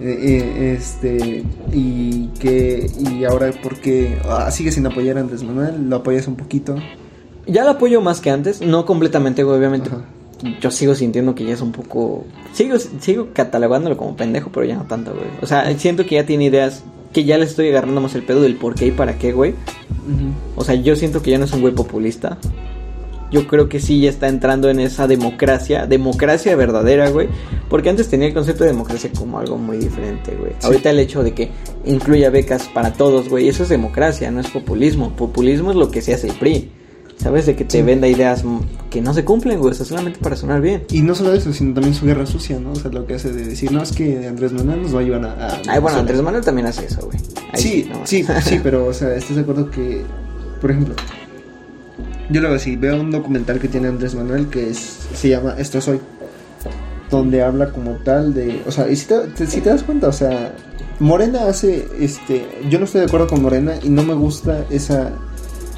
[0.00, 5.88] Eh, eh, este y que y ahora porque ah, sigues sin apoyar a Andrés Manuel
[5.90, 6.76] lo apoyas un poquito
[7.48, 8.60] Ya lo apoyo más que antes.
[8.60, 9.90] No completamente, güey, obviamente.
[9.90, 10.04] Ajá.
[10.60, 12.24] Yo sigo sintiendo que ya es un poco...
[12.52, 15.26] Sigo, sigo catalogándolo como pendejo, pero ya no tanto, güey.
[15.42, 18.42] O sea, siento que ya tiene ideas que ya le estoy agarrando más el pedo
[18.42, 19.54] del por qué y para qué, güey.
[20.56, 22.38] O sea, yo siento que ya no es un güey populista.
[23.30, 27.28] Yo creo que sí ya está entrando en esa democracia, democracia verdadera, güey.
[27.68, 30.52] Porque antes tenía el concepto de democracia como algo muy diferente, güey.
[30.58, 30.66] Sí.
[30.66, 31.50] Ahorita el hecho de que
[31.84, 35.14] incluya becas para todos, güey, eso es democracia, no es populismo.
[35.14, 36.70] Populismo es lo que se hace el PRI.
[37.18, 37.46] ¿Sabes?
[37.46, 37.82] De que te Sí.
[37.82, 38.44] venda ideas
[38.90, 40.84] que no se cumplen, güey, o sea, solamente para sonar bien.
[40.90, 43.32] y no solo eso sino también su guerra sucia no o sea lo que hace
[43.32, 45.64] de decir no es que Andrés Manuel nos va a llevar a, a Ay, bueno,
[45.66, 45.98] Venezuela".
[45.98, 47.18] Andrés Manuel también hace eso, güey.
[47.52, 48.00] Ahí sí no.
[48.06, 50.02] sí sí pero o sea estás de acuerdo que
[50.60, 50.94] por ejemplo
[52.30, 55.80] yo luego sí veo un documental que tiene Andrés Manuel que es se llama Esto
[55.80, 56.00] soy
[57.10, 60.08] donde habla como tal de o sea y si te, te- si te das cuenta
[60.08, 60.54] o sea
[61.00, 65.12] Morena hace este yo no estoy de acuerdo con Morena y no me gusta esa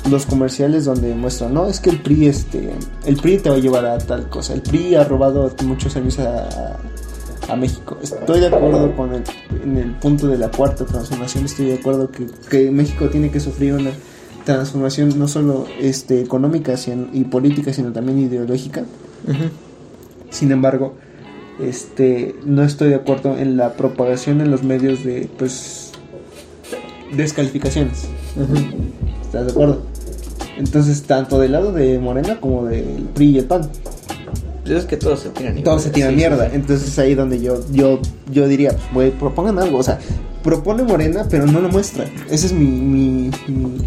[0.08, 2.70] los comerciales donde muestran no es que el PRI este
[3.04, 6.18] el PRI te va a llevar a tal cosa el PRI ha robado muchos años
[6.18, 6.78] a,
[7.48, 9.24] a México estoy de acuerdo con el
[9.62, 13.40] en el punto de la cuarta transformación estoy de acuerdo que, que México tiene que
[13.40, 13.90] sufrir una
[14.44, 18.84] transformación no solo este económica sino- y política sino también ideológica.
[20.30, 20.94] Sin embargo,
[21.60, 25.92] este no estoy de acuerdo en la propagación en los medios de pues
[27.12, 28.08] descalificaciones.
[29.30, 29.82] ¿Estás de acuerdo?
[30.58, 33.62] Entonces, tanto del lado de Morena como del PRI y el PAN,
[34.64, 36.44] Pues es que todos se tiran todos se tiran sí, mierda.
[36.46, 36.56] sí, sí.
[36.56, 37.98] Entonces, ahí donde yo yo
[38.30, 39.98] yo diría, pues, güey, propongan algo, o sea,
[40.42, 42.04] propone Morena, pero no lo muestra.
[42.28, 43.80] Ese es mi mi, mi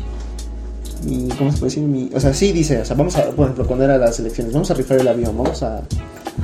[1.06, 1.84] mi- ¿cómo se puede decir?
[1.84, 4.54] Mi, o sea, sí dice, o sea, vamos a, por ejemplo, cuando era las elecciones,
[4.54, 5.82] vamos a rifar el avión, vamos a,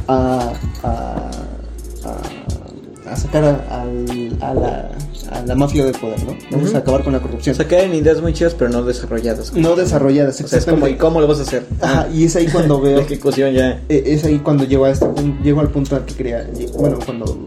[0.08, 0.52] a,
[0.84, 1.32] a,
[2.04, 4.89] a, a sacar al- a la,
[5.32, 6.36] a la mafia del poder, ¿no?
[6.51, 7.53] Vamos a acabar con la corrupción.
[7.53, 9.53] O sea, quedan ideas muy chidas, pero no desarrolladas.
[9.53, 11.65] no desarrolladas, O sea, es como, ¿y cómo lo vas a hacer?
[11.82, 13.82] Ajá, y es ahí cuando La veo, ejecución ya.
[13.89, 16.97] eh, es ahí cuando llego a este punto, llego al punto al que quería, bueno,
[17.05, 17.38] cuando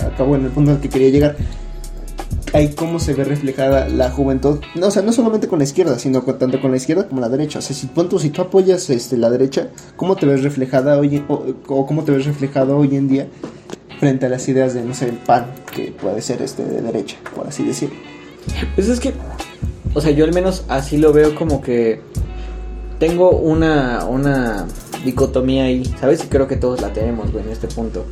[0.00, 1.36] acabo en el punto al que quería llegar,
[2.52, 5.98] ahí cómo se ve reflejada la juventud, no, o sea, no solamente con la izquierda,
[5.98, 8.40] sino con- tanto con la izquierda como la derecha, o sea, si, tú- si tú
[8.42, 12.76] apoyas este, la derecha, ¿cómo te ves reflejada hoy, o, o cómo te ves reflejado
[12.78, 13.26] hoy en día
[14.00, 17.16] frente a las ideas de, no sé, el PAN, que puede ser este de derecha,
[17.34, 17.96] por así decirlo?
[18.74, 19.12] Pues es que,
[19.94, 22.00] o sea, yo al menos así lo veo como que
[22.98, 24.66] tengo una, una
[25.04, 26.24] dicotomía ahí, ¿sabes?
[26.24, 28.04] Y creo que todos la tenemos, güey, en este punto.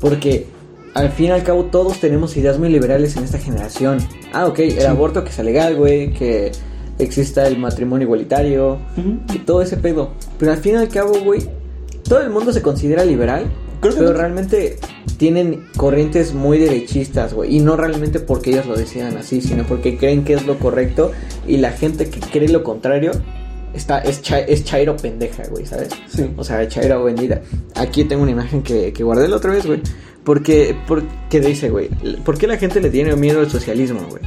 [0.00, 0.46] Porque
[0.94, 3.98] al fin y al cabo todos tenemos ideas muy liberales en esta generación.
[4.32, 4.86] Ah, ok, el Sí.
[4.86, 6.52] aborto que sea legal, güey, que
[6.98, 8.78] exista el matrimonio igualitario,
[9.32, 10.10] y todo ese pedo.
[10.38, 11.48] Pero al fin y al cabo, güey,
[12.08, 13.44] todo el mundo se considera liberal,
[13.80, 14.18] Creo que pero no.
[14.18, 14.78] realmente
[15.16, 17.56] tienen corrientes muy derechistas, güey.
[17.56, 21.12] Y no realmente porque ellos lo decidan así, sino porque creen que es lo correcto.
[21.46, 23.12] Y la gente que cree lo contrario
[23.74, 25.88] está, es, cha- es chairo pendeja, güey, ¿sabes?
[26.08, 26.30] Sí.
[26.36, 27.40] O sea, chairo vendida.
[27.74, 29.80] Aquí tengo una imagen que, que guardé la otra vez, güey.
[30.24, 31.88] Porque, porque dice, güey,
[32.24, 34.22] ¿por qué la gente le tiene miedo al socialismo, güey?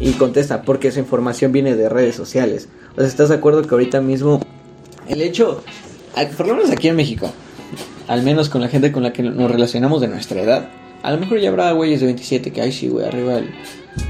[0.00, 2.68] Y contesta, porque esa información viene de redes sociales.
[2.96, 4.40] O sea, ¿estás de acuerdo que ahorita mismo
[5.08, 5.62] el hecho,
[6.36, 7.32] por lo menos aquí en México,
[8.06, 10.68] al menos con la gente con la que nos relacionamos de nuestra edad,
[11.02, 13.50] a lo mejor ya habrá güeyes de 27 que, ay, sí, güey, arriba el,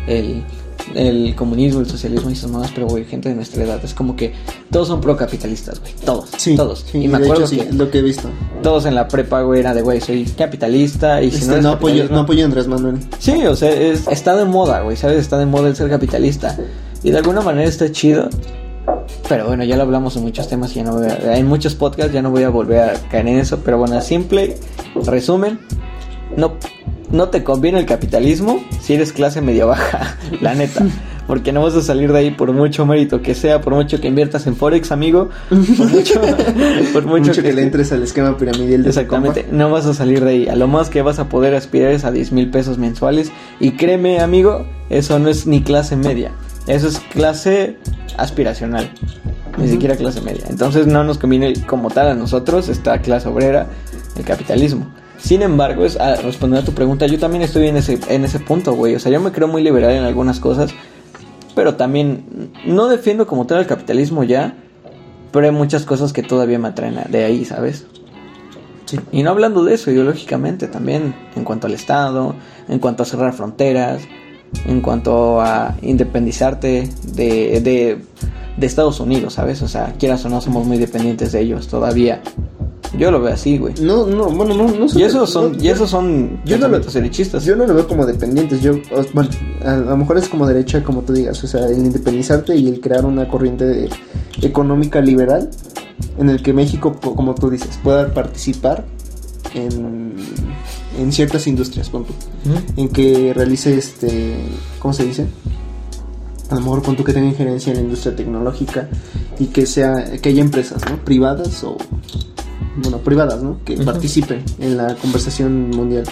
[0.06, 0.42] el,
[0.94, 4.16] el comunismo, el socialismo y esas mamás, pero, güey, gente de nuestra edad, es como
[4.16, 4.32] que
[4.70, 6.86] todos son procapitalistas, güey, todos, Sí, todos.
[6.90, 8.30] sí, y me de acuerdo hecho, sí, que lo que he visto.
[8.62, 11.68] todos en la prepa, güey, era de, güey, soy capitalista y si Este, no, no,
[11.72, 12.96] apoyo, no apoyo a Andrés Manuel.
[13.18, 15.18] Sí, o sea, es- está de moda, güey, ¿sabes?
[15.18, 16.56] Está de moda el ser capitalista.
[17.02, 18.28] Y de alguna manera está chido
[19.28, 22.12] Pero bueno, ya lo hablamos en muchos temas, ya no voy a- en muchos podcasts,
[22.12, 23.60] ya no voy a volver a caer en eso.
[23.64, 24.56] Pero bueno, simple
[25.06, 25.58] resumen,
[26.36, 26.54] no,
[27.10, 30.84] no te conviene el capitalismo si eres clase media baja, la neta.
[31.26, 34.08] Porque no vas a salir de ahí por mucho mérito que sea, por mucho que
[34.08, 35.28] inviertas en Forex, amigo.
[35.50, 35.58] Por
[35.90, 36.20] mucho,
[36.94, 40.24] por Mucho, mucho, que, le entres al esquema piramidal de Exactamente, no vas a salir
[40.24, 40.48] de ahí.
[40.48, 43.30] A lo más que vas a poder aspirar es a 10 mil pesos mensuales.
[43.60, 46.32] Y créeme, amigo, eso no es ni clase media.
[46.68, 47.76] Eso es clase
[48.16, 48.90] aspiracional.
[49.56, 50.44] Ni siquiera clase media.
[50.48, 53.66] Entonces no nos conviene como tal a nosotros esta clase obrera,
[54.16, 54.86] el capitalismo.
[55.18, 58.38] Sin embargo, es a responder a tu pregunta, yo también estoy en ese, en ese
[58.38, 58.94] punto, güey.
[58.94, 60.70] O sea, yo me creo muy liberal en algunas cosas.
[61.56, 64.54] Pero también no defiendo como tal el capitalismo ya.
[65.32, 67.86] Pero hay muchas cosas que todavía me atraen de ahí, ¿sabes?
[68.84, 69.00] Sí.
[69.10, 72.34] Y no hablando de eso ideológicamente, también en cuanto al Estado,
[72.68, 74.02] en cuanto a cerrar fronteras,
[74.66, 77.98] en cuanto a independizarte de, de,
[78.56, 79.62] de Estados Unidos, ¿sabes?
[79.62, 82.22] O sea, quieras o no, somos muy dependientes de ellos todavía.
[82.96, 83.74] Yo lo veo así, güey.
[83.82, 86.80] No, no, bueno, no, no Y esos son, no, y esos son yo no lo-
[86.80, 87.44] derechistas.
[87.44, 88.72] Yo no lo veo como dependientes, yo,
[89.12, 89.28] bueno,
[89.64, 92.80] a, lo mejor es como derecha, como tú digas, o sea, el independizarte y el
[92.80, 93.90] crear una corriente de-
[94.42, 95.50] económica liberal
[96.18, 98.84] en el que México, como tú dices, pueda participar
[99.54, 100.14] en,
[100.98, 102.12] en ciertas industrias, pon tú,
[102.48, 102.58] Ujú.
[102.76, 104.36] en que realice este,
[104.78, 105.26] ¿cómo se dice?
[106.50, 108.88] A lo mejor con tú que tenga injerencia en la industria tecnológica
[109.38, 110.96] y que sea, que haya empresas, ¿no?
[111.04, 111.76] Privadas o,
[112.82, 113.58] bueno, privadas, ¿no?
[113.64, 113.84] Que Ujú.
[113.84, 116.04] participen en la conversación mundial.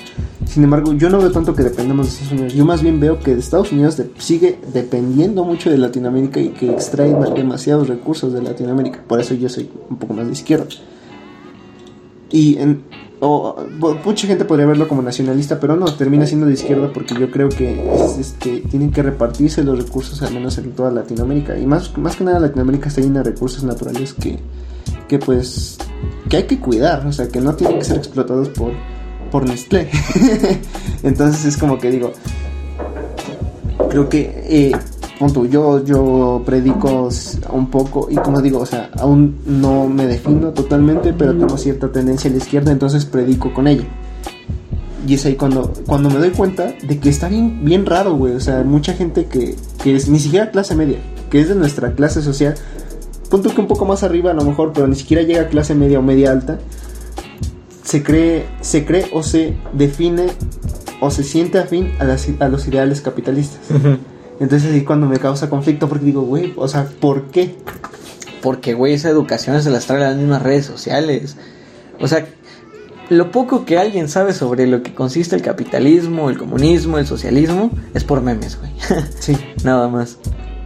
[0.47, 2.53] Sin embargo, yo no veo tanto que dependamos de Estados Unidos.
[2.55, 6.71] Yo más bien veo que Estados Unidos de- sigue dependiendo mucho de Latinoamérica y que
[6.71, 9.03] extrae ma- demasiados recursos de Latinoamérica.
[9.09, 10.67] Por eso yo soy un poco más de izquierda.
[12.31, 12.83] Y en,
[13.21, 13.57] o,
[14.05, 17.49] mucha gente podría verlo como nacionalista, pero no, termina siendo de izquierda porque yo creo
[17.49, 21.59] que es, este, tienen que repartirse los recursos al menos en toda Latinoamérica.
[21.59, 24.39] Y más, más que nada Latinoamérica está llena de recursos naturales que,
[25.09, 25.79] que pues
[26.29, 28.73] que hay que cuidar, o sea, que no tienen que ser explotados por,
[29.31, 29.89] por Nestlé.
[31.03, 32.13] Entonces es como que digo,
[33.89, 34.73] creo que, eh,
[35.51, 37.09] yo, yo predico
[37.53, 41.91] un poco y como digo, o sea, aún no me defino totalmente, pero tengo cierta
[41.91, 43.85] tendencia a la izquierda, entonces predico con ella.
[45.07, 48.35] Y es ahí cuando, cuando me doy cuenta de que está bien, bien raro, güey.
[48.35, 50.99] O sea, mucha gente que, que es ni siquiera clase media,
[51.31, 52.55] que es de nuestra clase social,
[53.31, 55.75] punto que un poco más arriba a lo mejor, pero ni siquiera llega a clase
[55.75, 56.59] media o media alta,
[57.85, 60.27] se cree, se cree o se define
[61.01, 63.61] o se siente afín a, las- a los ideales capitalistas.
[63.71, 63.97] Ujú.
[64.41, 67.57] Entonces ahí cuando me causa conflicto porque digo, güey, o sea, ¿por qué?
[68.43, 71.37] Porque, güey, esa educación se las trae las mismas redes sociales.
[72.01, 72.27] O sea,
[73.09, 77.71] lo poco que alguien sabe sobre lo que consiste el capitalismo, el comunismo, el socialismo,
[77.95, 78.73] es por memes, güey.
[79.21, 79.37] Sí.
[79.65, 80.19] Nada más.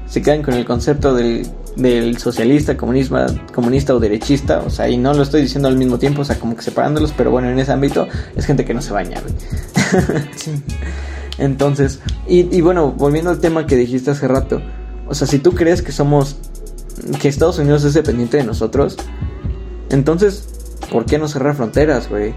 [0.07, 1.47] Se quedan con el concepto del,
[1.77, 3.19] del socialista, comunismo,
[3.55, 4.63] comunista o derechista.
[4.67, 7.13] O sea, y no lo estoy diciendo al mismo tiempo, o sea, como que separándolos,
[7.17, 9.35] pero bueno, en ese ámbito es gente que no se baña, güey.
[10.37, 10.51] Sí.
[11.41, 14.61] Entonces, y, y bueno, volviendo al tema que dijiste hace rato,
[15.09, 16.37] o sea, si tú crees que somos,
[17.21, 18.97] que Estados Unidos es dependiente de nosotros,
[19.89, 22.35] entonces, ¿por qué no cerrar fronteras, güey?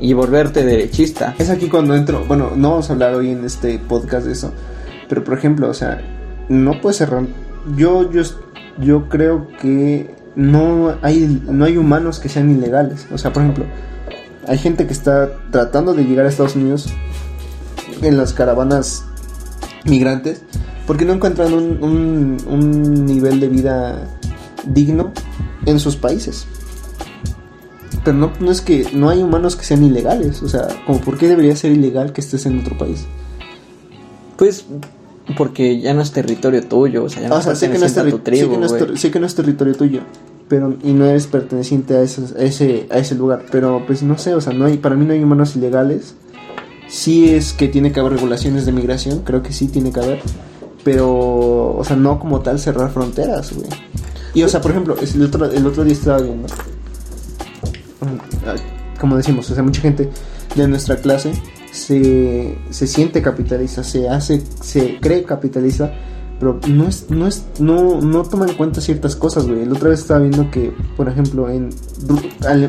[0.00, 1.34] Y volverte derechista.
[1.38, 4.52] Es aquí cuando entro, bueno, no vamos a hablar hoy en este podcast de eso,
[5.08, 6.00] pero por ejemplo, o sea,
[6.50, 7.24] no puede cerrar.
[7.74, 8.22] Yo, yo,
[8.78, 13.06] yo creo que no hay, no hay humanos que sean ilegales.
[13.10, 13.64] O sea, por ejemplo,
[14.46, 16.92] hay gente que está tratando de llegar a Estados Unidos
[18.02, 19.04] en las caravanas
[19.84, 20.42] migrantes
[20.86, 24.18] porque no encuentran un, un, un nivel de vida
[24.66, 25.12] digno
[25.66, 26.46] en sus países.
[28.04, 30.42] Pero no, no es que no hay humanos que sean ilegales.
[30.42, 33.06] O sea, como por qué debería ser ilegal que estés en otro país.
[34.36, 34.66] Pues,
[35.38, 37.86] porque ya no es territorio tuyo, o sea, ya no o sea, sé que, no
[37.86, 40.00] es a tu sé, que tribu, no es sé que no es territorio tuyo.
[40.48, 43.46] Pero, y no eres perteneciente a, esos- a ese, a ese lugar.
[43.50, 46.14] Pero pues no sé, o sea, no hay, para mí no hay humanos ilegales.
[46.94, 50.22] Sí es que tiene que haber regulaciones de migración, creo que sí tiene que haber.
[50.84, 53.66] Pero, o sea, no como tal cerrar fronteras, güey.
[54.32, 56.46] Y, o sea, por ejemplo, el otro, el otro día estaba viendo.
[59.00, 60.08] Como decimos, o sea, mucha gente
[60.54, 61.32] de nuestra clase
[61.72, 65.92] se, se siente capitalista, se hace, se cree capitalista,
[66.38, 69.66] pero no es, no es, no, no toma en cuenta ciertas cosas, güey.
[69.66, 71.70] La otra vez estaba viendo que, por ejemplo, en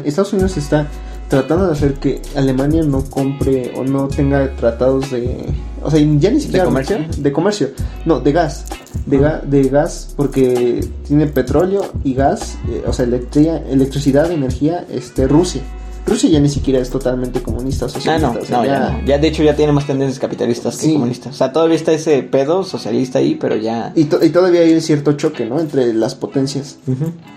[0.04, 0.88] Estados Unidos está
[1.28, 5.46] tratando de hacer que Alemania no compre o no tenga tratados de,
[5.82, 6.98] o sea, ya ni siquiera comercio?
[7.18, 7.70] de comercio,
[8.06, 8.66] no, de gas,
[9.06, 15.28] de, ga- de gas porque tiene petróleo y gas, eh, o sea, electricidad, energía, este,
[15.28, 15.62] Rusia.
[16.06, 18.32] Rusia ya ni siquiera es totalmente comunista o Ah, socialista.
[18.34, 19.06] no, o sea, no, ya, no.
[19.08, 20.94] Ya, de hecho, ya tiene más tendencias capitalistas que Sí.
[20.94, 21.34] comunistas.
[21.34, 23.92] O sea, todavía está ese pedo socialista ahí, pero ya.
[23.96, 25.60] Y, to- y todavía hay un cierto choque, ¿no?
[25.60, 26.78] Entre las potencias.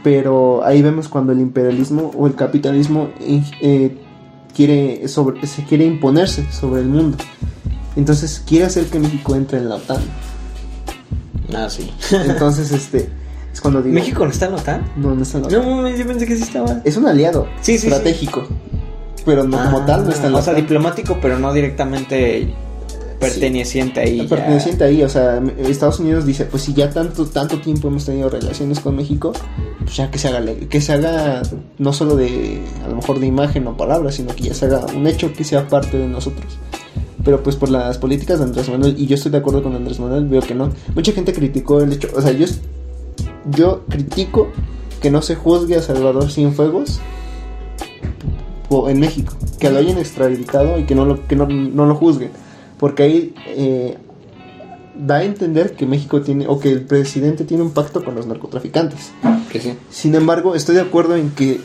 [0.05, 3.97] Pero ahí vemos cuando el imperialismo o el capitalismo eh, eh,
[4.55, 7.17] quiere sobre, se quiere imponerse sobre el mundo.
[7.97, 9.99] Entonces quiere hacer que México entre en la OTAN.
[11.55, 11.91] Ah, sí.
[12.13, 13.09] Entonces, este,
[13.59, 13.95] es cuando digo...
[13.95, 14.83] ¿México no está en la OTAN?
[14.97, 15.63] No, no está en la OTAN.
[15.69, 16.81] No, mames, yo pensé que sí estaba.
[16.85, 17.87] Es un aliado Sí, sí, sí.
[17.89, 18.47] estratégico.
[19.27, 20.63] Pero no como Ah, tal, no está en la O sea, OTAN.
[20.65, 22.55] diplomático, pero no directamente
[23.19, 24.19] perteneciente ahí.
[24.23, 24.29] ya.
[24.29, 28.31] perteneciente ahí, o sea, Estados Unidos dice, pues si ya tanto tanto tiempo hemos tenido
[28.31, 29.33] relaciones con México,
[29.81, 30.41] pues ya que se haga
[30.71, 31.43] que se haga
[31.79, 34.87] no solo de a lo mejor de imagen o palabras, sino que ya se haga
[34.95, 36.59] un hecho que sea parte de nosotros.
[37.25, 39.99] Pero pues por las políticas de Andrés Manuel y yo estoy de acuerdo con Andrés
[39.99, 40.71] Manuel, veo que no.
[40.95, 42.47] Mucha gente criticó el hecho, o sea, yo
[43.51, 44.49] yo critico
[45.01, 47.01] que no se juzgue a Salvador Cienfuegos
[48.89, 52.31] en México, que lo hayan extraditado y que no lo que no, no lo juzguen,
[52.79, 53.97] porque ahí eh,
[54.95, 58.27] da a entender que México tiene o que el presidente tiene un pacto con los
[58.27, 59.11] narcotraficantes.
[59.51, 59.73] Que sí.
[59.89, 61.61] Sin embargo, estoy de acuerdo en que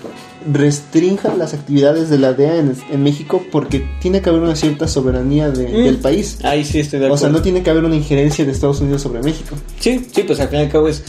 [0.49, 4.87] restrinja las actividades de la DEA en, en México porque tiene que haber una cierta
[4.87, 5.83] soberanía de- Mm.
[5.83, 6.37] del país.
[6.43, 7.21] Ahí sí estoy de O acuerdo.
[7.25, 9.55] sea, no tiene que haber una injerencia de Estados Unidos sobre México.
[9.79, 11.03] Sí, sí, pues al fin y al cabo es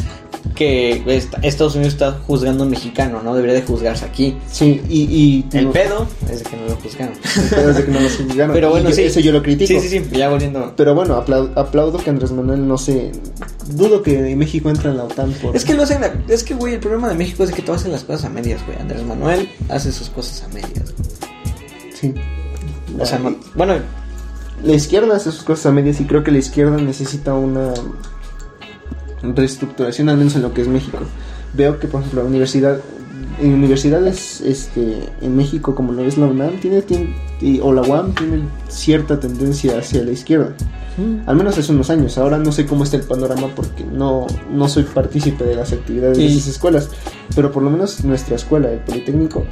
[0.54, 3.34] que est- Estados Unidos está juzgando a un mexicano, ¿no?
[3.34, 4.36] Debería de juzgarse aquí.
[4.50, 5.02] Sí, y...
[5.02, 7.14] y El no- pedo es de que no lo juzgaron.
[7.14, 8.54] el pedo es de que no nos juzgaron.
[8.54, 9.02] Pero bueno, yo- sí.
[9.02, 9.68] Eso yo lo critico.
[9.68, 10.72] Sí, sí, sí, ya volviendo.
[10.76, 13.12] Pero bueno, aplau- aplaudo que Andrés Manuel no se...
[13.70, 15.56] Dudo que México entre en la OTAN por...
[15.56, 17.92] Es que lo hacen, es que, güey, el problema de México es que todos hacen
[17.92, 18.78] las cosas a medias, güey.
[18.78, 20.92] Andrés Manuel hace sus cosas a medias.
[21.98, 22.12] Sí.
[23.00, 23.74] O sea, no, bueno,
[24.62, 27.72] La izquierda hace sus cosas a medias y creo que la izquierda necesita una
[29.34, 30.98] reestructuración, al menos en lo que es México.
[31.54, 32.80] Veo que, por ejemplo, la universidad,
[33.40, 36.82] en universidades este, en México, como lo es la UNAM, tiene,
[37.62, 40.54] o la UAM, tiene cierta tendencia hacia la izquierda.
[41.26, 42.18] Al menos hace unos años.
[42.18, 46.18] Ahora no sé cómo está el panorama porque no, no soy partícipe de las actividades
[46.18, 46.88] de esas escuelas.
[47.34, 49.44] Pero por lo menos nuestra escuela, el Politécnico,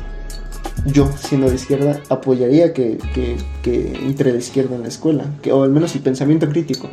[0.86, 5.52] yo, siendo de izquierda, apoyaría que, que, que entre la izquierda en la escuela, que,
[5.52, 6.88] o al menos el pensamiento crítico,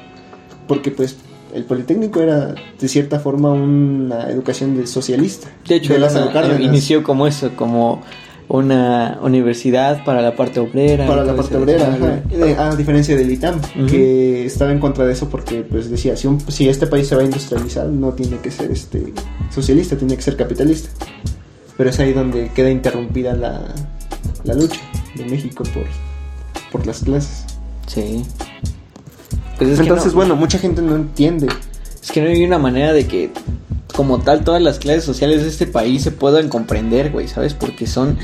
[0.67, 1.17] porque pues
[1.53, 5.49] el Politécnico era de cierta forma una educación de socialista.
[5.67, 5.99] de hecho, de
[6.33, 6.59] Cárdenas.
[6.61, 8.01] inició como eso, como
[8.47, 11.05] una universidad para la parte obrera.
[11.05, 12.23] para la parte obrera, ajá.
[12.31, 16.25] Eh, a diferencia del ITAM, que estaba en contra de eso porque pues decía, si,
[16.27, 19.13] un- si este país se va a industrializar, no tiene que ser este
[19.53, 20.89] socialista, tiene que ser capitalista.
[21.77, 23.61] Pero es ahí donde queda interrumpida la,
[24.43, 24.81] la lucha
[25.15, 25.83] de México por,
[26.71, 27.45] por las clases.
[27.85, 28.23] Sí.
[29.59, 31.47] Pues es que Entonces, no- bueno, mucha gente no entiende.
[32.01, 33.29] Es que no hay una manera de que,
[33.95, 37.53] como tal, todas las clases sociales de este país se puedan comprender, güey, ¿sabes?
[37.53, 38.17] Porque son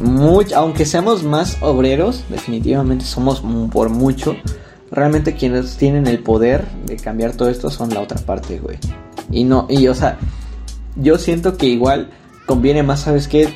[0.00, 4.34] muy, aunque seamos más obreros, definitivamente somos por mucho.
[4.90, 8.78] Realmente quienes tienen el poder de cambiar todo esto son la otra parte, güey.
[9.30, 10.18] Y no, y o sea,
[10.96, 12.10] yo siento que igual
[12.46, 13.54] conviene más, ¿sabes qué?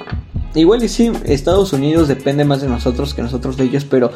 [0.55, 4.11] Igual y sí, Estados Unidos depende más de nosotros que nosotros de ellos, pero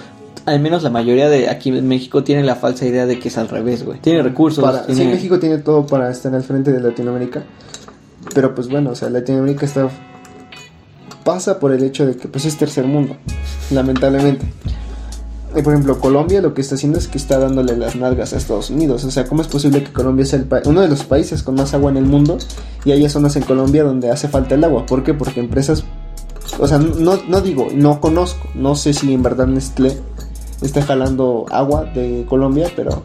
[0.45, 3.39] al menos la mayoría de aquí en México tiene la falsa idea de que es
[3.39, 4.01] al revés, güey.
[4.01, 5.03] Tiene recursos, Para, tiene...
[5.03, 7.45] Sí, México tiene todo para estar al frente de Latinoamérica.
[8.35, 9.89] Pero pues bueno, o sea, Latinoamérica está
[11.25, 13.17] pasa por el hecho de que pues es tercer mundo,
[13.71, 14.47] lamentablemente.
[15.55, 18.39] Y, por ejemplo, Colombia lo que está haciendo es que está dándole las nalgas a
[18.39, 19.05] Estados Unidos.
[19.05, 21.75] O sea, ¿cómo es posible que Colombia sea el uno de los países con más
[21.75, 22.39] agua en el mundo
[22.87, 24.87] y haya zonas en Colombia donde hace falta el agua?
[24.87, 25.13] ¿Por qué?
[25.13, 25.85] Porque empresas,
[26.59, 29.99] o sea, no, no digo, no conozco, no sé si en verdad Nestlé
[30.63, 33.03] está jalando agua de Colombia, pero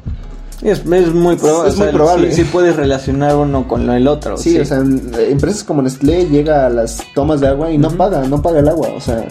[0.62, 1.70] Es, es muy probable.
[1.72, 2.32] Es muy probable.
[2.32, 4.38] Sí, sí puedes relacionar uno con el otro.
[4.38, 7.90] Sí, o sea, en- empresas como Nestlé llega a las tomas de agua y no
[7.92, 8.90] paga, no paga el agua.
[8.96, 9.26] O sea,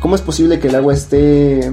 [0.00, 1.72] ¿cómo es posible que el agua esté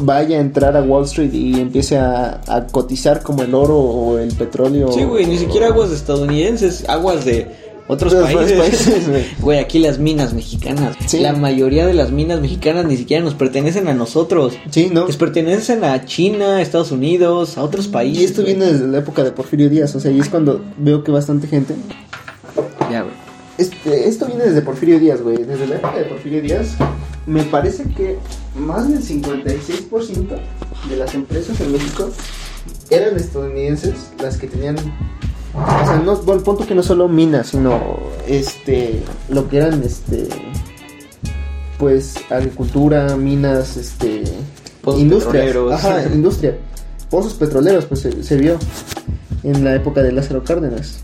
[0.00, 4.18] vaya a entrar a Wall Street y empiece a, a cotizar como el oro o
[4.18, 4.90] el petróleo?
[4.92, 7.48] Sí, güey, ni siquiera aguas estadounidenses, aguas de
[7.86, 8.58] otros países.
[8.58, 9.24] países, güey.
[9.40, 10.96] Güey, aquí las minas mexicanas.
[11.06, 11.20] Sí.
[11.20, 14.54] La mayoría de las minas mexicanas ni siquiera nos pertenecen a nosotros.
[14.70, 15.06] Sí, ¿no?
[15.06, 18.22] Les pertenecen a China, a Estados Unidos, a otros países.
[18.22, 18.54] Y esto güey.
[18.54, 21.46] viene desde la época de Porfirio Díaz, o sea, y es cuando veo que bastante
[21.46, 21.74] gente...
[22.90, 23.14] Ya, güey.
[23.56, 25.36] Este, esto viene desde Porfirio Díaz, güey.
[25.44, 26.74] Desde la época de Porfirio Díaz,
[27.26, 28.18] me parece que
[28.56, 30.26] más del 56%
[30.88, 32.10] de las empresas en México
[32.90, 34.76] eran estadounidenses las que tenían.
[35.54, 40.28] O sea, no, bueno, punto que no solo minas, sino este, lo que eran, este,
[41.78, 44.24] pues, agricultura, minas, este,
[44.82, 45.46] Pozos industrias.
[45.46, 45.72] petroleros.
[45.72, 46.56] Ajá, industria.
[47.10, 48.58] Pozos petroleros, pues se, se vio
[49.44, 50.98] en la época de Lázaro Cárdenas.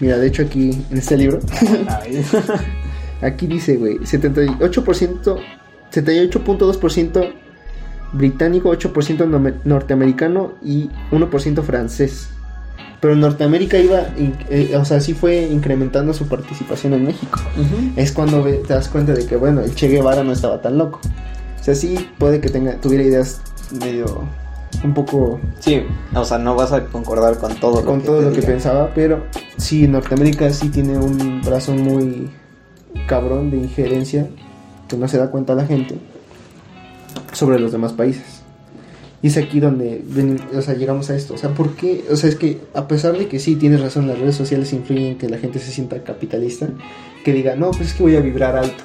[0.00, 1.38] Mira, de hecho aquí en este libro
[3.22, 4.58] Aquí dice, güey, 78%,
[5.92, 7.32] 78.2%
[8.12, 12.28] británico, 8% no- norteamericano y 1% francés.
[13.00, 17.40] Pero Norteamérica iba, eh, o sea, sí fue incrementando su participación en México.
[17.96, 21.00] Es cuando te das cuenta de que, bueno, el Che Guevara no estaba tan loco.
[21.60, 23.40] O sea, sí puede que tenga, tuviera ideas
[23.80, 24.22] medio,
[24.84, 25.82] un poco Sí,
[26.14, 28.92] o sea, no vas a concordar con todo lo con que todo lo que pensaba,
[28.94, 29.24] pero
[29.56, 32.30] sí, Norteamérica sí tiene un brazo muy
[33.08, 34.28] cabrón de injerencia
[34.88, 35.96] que no se da cuenta la gente
[37.32, 38.22] sobre los demás países.
[39.22, 41.34] Y es aquí donde ven- o sea, llegamos a esto.
[41.34, 42.04] O sea, ¿por qué?
[42.10, 45.04] O sea, es que a pesar de que sí tienes razón, las redes sociales influyen
[45.12, 46.68] en que la gente se sienta capitalista,
[47.24, 48.82] que diga, no, pues es que voy a vibrar alto,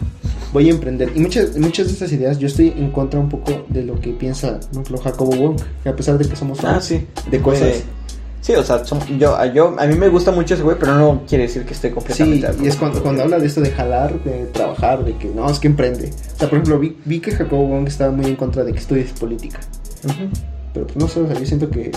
[0.53, 1.11] voy a emprender.
[1.15, 4.11] Y muchas, muchas de estas ideas yo estoy en contra un poco de lo que
[4.11, 7.05] piensa, por ejemplo, Jacobo Wong, que a pesar de que somos Ah, sí.
[7.31, 7.83] de cosas...
[8.47, 10.95] Sí, o sea, som- yo, a- yo, a mí me gusta mucho ese güey, pero
[10.95, 13.59] no quiere decir que esté Sí, completamente de y es cuando, cuando habla de esto
[13.59, 16.09] de jalar, de trabajar, de que no, es que emprende.
[16.35, 18.79] O sea, por ejemplo, vi, vi que Jacobo Wong estaba muy en contra de que
[18.79, 19.59] estudies política.
[20.73, 21.91] Pero pues no sé, o sea, yo siento que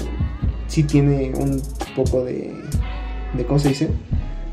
[0.66, 1.62] sí tiene un
[1.94, 2.52] poco de,
[3.36, 3.88] de ¿cómo se dice?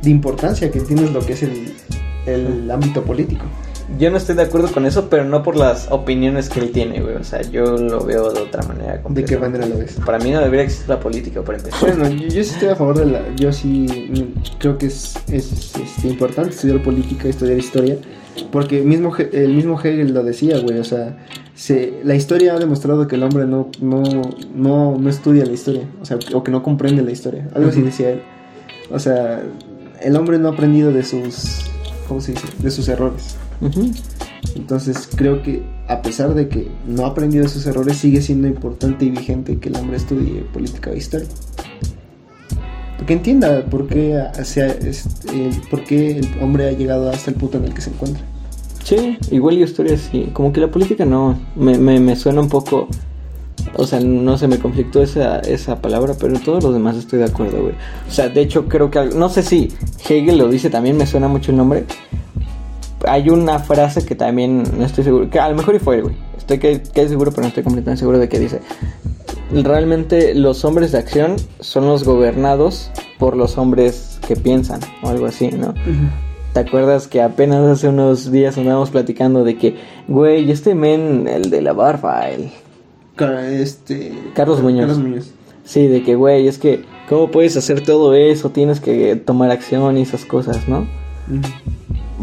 [0.03, 1.73] De importancia que entiendes lo que es el,
[2.27, 3.45] el ámbito político.
[3.97, 6.99] Yo no estoy de acuerdo con eso, pero no por las opiniones que él tiene,
[6.99, 7.15] güey.
[7.15, 9.01] O sea, yo lo veo de otra manera.
[9.07, 9.97] ¿De qué manera lo ves?
[10.05, 11.79] Para mí no debería existir la política, por empezar.
[11.79, 13.35] Bueno, yo, yo sí estoy a favor de la...
[13.35, 17.97] Yo sí creo que es, es, este, importante estudiar política, estudiar historia,
[18.51, 21.17] porque mismo, el mismo Hegel lo decía, güey, o sea,
[21.55, 24.03] se, la historia ha demostrado que el hombre no, no,
[24.53, 27.79] no, no estudia la historia, o sea, o que no comprende la historia, algo así
[27.79, 27.87] Ujú.
[27.87, 28.21] decía él.
[28.91, 29.41] O sea,
[30.01, 31.71] el hombre no ha aprendido de sus...
[32.07, 32.47] ¿Cómo se dice?
[32.59, 33.37] De sus errores.
[34.55, 38.47] Entonces creo que a pesar de que no ha aprendido de sus errores, sigue siendo
[38.47, 41.27] importante y vigente que el hombre estudie política e historia.
[43.05, 47.37] Que entienda por qué, hacia- este, el- por qué el hombre ha llegado hasta el
[47.37, 48.21] punto en el que se encuentra.
[48.83, 50.29] Sí, igual y historia sí.
[50.33, 51.39] Como que la política no.
[51.55, 52.87] Me, me, me suena un poco.
[53.75, 57.25] O sea, no se me conflictó esa, esa palabra, pero todos los demás estoy de
[57.25, 57.75] acuerdo, güey.
[58.07, 59.05] O sea, de hecho, creo que.
[59.15, 59.69] No sé si
[60.09, 61.85] Hegel lo dice también, me suena mucho el nombre.
[63.05, 65.29] Hay una frase que también no estoy seguro.
[65.29, 66.15] Que a lo mejor y fue, güey.
[66.37, 68.61] Estoy que, que seguro, pero no estoy completamente seguro de que dice.
[69.51, 75.25] Realmente los hombres de acción son los gobernados por los hombres que piensan, o algo
[75.25, 75.73] así, ¿no?
[76.53, 79.75] ¿Te acuerdas que apenas hace unos días andábamos platicando de que,
[80.07, 82.51] güey, este men, el de la barba, el...
[83.51, 84.87] Este, Carlos Muñoz.
[84.87, 85.31] Carlos Muñoz.
[85.63, 88.51] Sí, de que, güey, es que, ¿cómo puedes hacer todo eso?
[88.51, 90.87] Tienes que tomar acción y esas cosas, ¿no?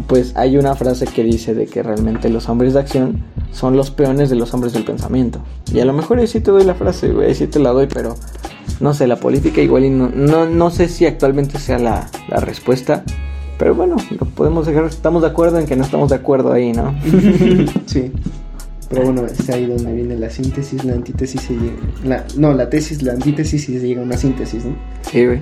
[0.07, 3.91] Pues hay una frase que dice de que realmente los hombres de acción son los
[3.91, 5.39] peones de los hombres del pensamiento.
[5.73, 7.71] Y a lo mejor ahí sí te doy la frase, güey, ahí sí te la
[7.71, 8.15] doy, pero
[8.79, 12.37] no sé, la política igual y no, no, no sé si actualmente sea la, la
[12.37, 13.03] respuesta.
[13.57, 16.73] Pero bueno, lo podemos dejar, estamos de acuerdo en que no estamos de acuerdo ahí,
[16.73, 16.93] ¿no?
[17.85, 18.11] sí.
[18.89, 23.01] Pero bueno, es ahí donde viene la síntesis, la antítesis y la, no, la tesis,
[23.01, 24.75] la antítesis y se llega a una síntesis, ¿no?
[25.09, 25.41] Sí, güey.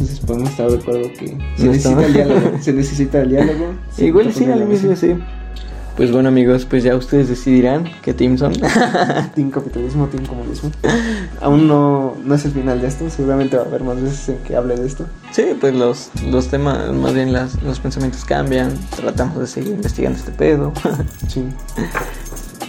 [0.00, 2.58] Entonces podemos estar de acuerdo que se No necesita el diálogo.
[2.60, 3.74] Se necesita el diálogo.
[3.90, 5.14] se Igual sí, al inicio sí.
[5.96, 8.52] Pues bueno amigos, pues ya ustedes decidirán qué team son.
[9.34, 10.70] Team capitalismo, team comunismo.
[11.42, 13.10] Aún no, no es el final de esto.
[13.10, 15.04] Seguramente va a haber más veces en que hable de esto.
[15.32, 18.72] Sí, pues los, los temas, más bien las, los pensamientos cambian.
[18.96, 20.72] Tratamos de seguir investigando este pedo.
[21.28, 21.44] Sí.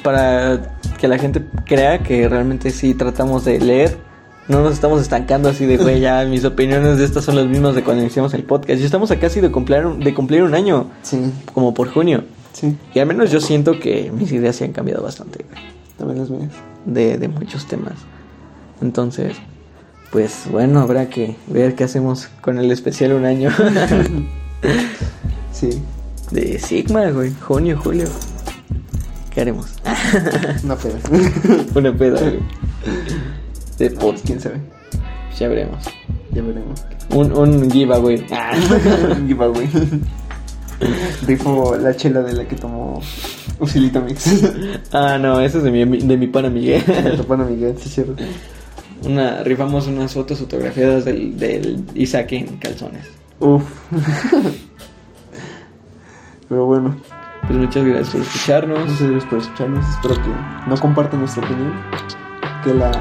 [0.03, 4.10] para que la gente crea que realmente sí tratamos de leer.
[4.51, 7.73] No nos estamos estancando así de, güey, ya mis opiniones de estas son las mismas
[7.73, 8.81] de cuando iniciamos el podcast.
[8.81, 11.21] Y estamos a casi de cumplir, un- de cumplir un año, Sí.
[11.53, 12.25] como por junio.
[12.51, 12.75] Sí.
[12.93, 15.63] Y al menos yo siento que mis ideas se han cambiado bastante, güey,
[15.97, 16.51] También las mías.
[16.85, 17.93] de, de muchos temas.
[18.81, 19.37] Entonces,
[20.11, 23.51] pues bueno, habrá que ver qué hacemos con el especial un año
[25.53, 25.81] Sí.
[26.31, 28.09] de Sigma, güey, junio, julio.
[29.33, 29.67] ¿Qué haremos?
[30.65, 30.99] Una peda.
[31.75, 32.39] Una peda, güey.
[33.81, 34.25] De Pues, podcast.
[34.25, 34.55] quién sabe.
[35.39, 35.83] Ya veremos.
[36.31, 36.85] Ya veremos.
[37.09, 38.15] Un, un giveaway.
[39.17, 39.69] Un giveaway.
[41.27, 43.01] Rifo la chela de la que tomó
[43.59, 44.27] Usilito Mix.
[44.93, 46.83] ah, no, eso es de mi, de mi pana Miguel.
[47.17, 48.15] Tu pana Miguel, sí, cierto.
[49.03, 53.05] Una, rifamos unas fotos fotografiadas del, del Isaac en calzones.
[53.39, 53.63] Uf.
[56.49, 56.95] Pero bueno,
[57.47, 58.79] Pues muchas gracias por escucharnos.
[58.89, 59.85] muchas gracias por escucharnos.
[59.89, 61.73] Espero que no compartan nuestra opinión.
[62.63, 62.91] Que la,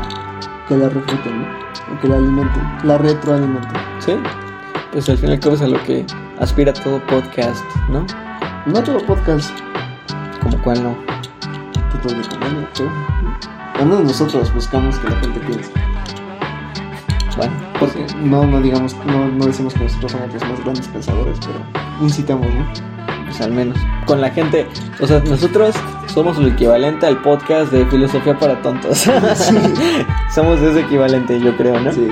[0.71, 1.47] que la refuten, ¿no?
[1.93, 2.63] O que la alimenten.
[2.85, 3.81] La retroalimenten.
[3.99, 4.13] Sí.
[4.93, 6.07] Pues al final es a lo que
[6.39, 8.07] aspira todo podcast, ¿no?
[8.67, 9.51] No todo podcast.
[10.41, 10.97] Como cual no.
[11.91, 12.23] Tipo de.
[13.81, 15.73] Al menos nosotros buscamos que la gente piense.
[17.37, 21.39] Bueno, Porque no, no digamos, no, no decimos que nosotros somos los más grandes pensadores,
[21.41, 21.59] pero
[22.01, 23.00] incitamos, ¿no?
[23.31, 23.79] Pues al menos.
[24.07, 24.67] Con la gente,
[25.01, 25.75] o sea, nosotros
[26.13, 28.99] somos el equivalente al podcast de filosofía para tontos.
[30.35, 31.93] somos ese equivalente, yo creo, ¿no?
[31.93, 32.09] Sí.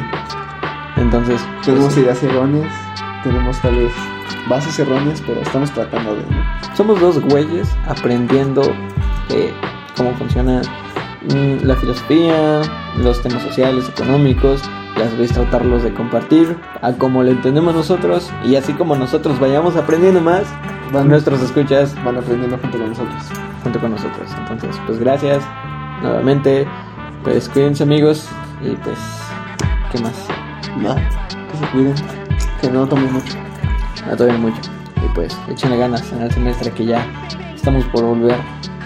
[0.96, 2.00] Entonces, Tenemos pues, sí.
[2.00, 2.72] ideas erróneas,
[3.22, 3.92] tenemos tal vez
[4.48, 6.22] bases erróneas, pero estamos tratando de...
[6.22, 6.76] ¿no?
[6.76, 8.62] somos dos güeyes aprendiendo
[9.28, 9.52] de
[9.96, 10.62] cómo funciona
[11.22, 12.62] mm, la filosofía,
[12.96, 14.62] los temas sociales, económicos,
[15.06, 19.76] su vez tratarlos de compartir a como lo entendemos nosotros y así como nosotros vayamos
[19.76, 20.44] aprendiendo más,
[20.92, 23.22] Van, nuestros escuchas van aprendiendo junto con nosotros.
[23.62, 24.30] junto con nosotros.
[24.38, 25.44] Entonces, pues gracias
[26.02, 26.66] nuevamente,
[27.24, 28.28] pues cuídense amigos
[28.62, 28.98] y pues,
[29.92, 30.26] ¿qué más?
[30.84, 31.94] Va, que se cuiden,
[32.60, 33.36] que no tomen mucho.
[34.06, 34.60] No todavía mucho.
[35.04, 37.06] Y pues, échenle ganas en el semestre que ya
[37.54, 38.36] estamos por volver.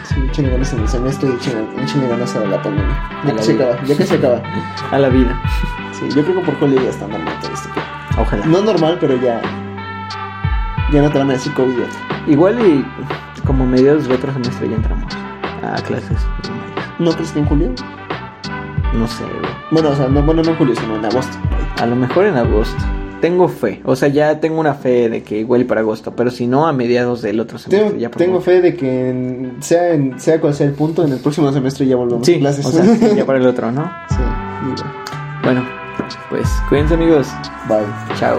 [0.05, 3.11] Sí, échenle ganas en el semestre y échenle, ganas a la pandemia.
[3.25, 3.65] Ya que se vida.
[3.65, 4.43] acaba, ya que se acaba.
[4.91, 5.41] A la vida.
[5.93, 7.69] Sí, yo creo que por julio ya está normal todo esto.
[8.19, 8.45] Ojalá.
[8.47, 9.41] No normal, pero ya...
[10.93, 11.73] Ya no te van a decir COVID.
[12.29, 12.85] Igual y
[13.47, 15.13] como mediados del otro semestre ya entramos
[15.65, 16.85] a clases normales.
[16.99, 17.73] ¿No crees que en julio?
[18.95, 19.53] No sé, güey.
[19.71, 21.37] Bueno, o sea, no, bueno, no en julio, sino en agosto.
[21.81, 22.77] A lo mejor en agosto.
[23.23, 23.81] Tengo fe.
[23.85, 26.15] O sea, ya tengo una fe de que igual y para agosto.
[26.15, 27.89] Pero si no, a mediados del otro semestre.
[27.89, 31.13] Tengo, ya tengo fe de que en- sea, en- sea cual sea el punto, en
[31.13, 32.67] el próximo semestre ya volvemos Sí, a clases.
[32.67, 33.91] o sea, sí, ya para el otro, ¿no?
[34.11, 34.17] Sí,
[35.45, 35.63] Bueno,
[36.31, 37.29] pues cuídense amigos.
[37.69, 37.79] bye.
[38.19, 38.39] Chao.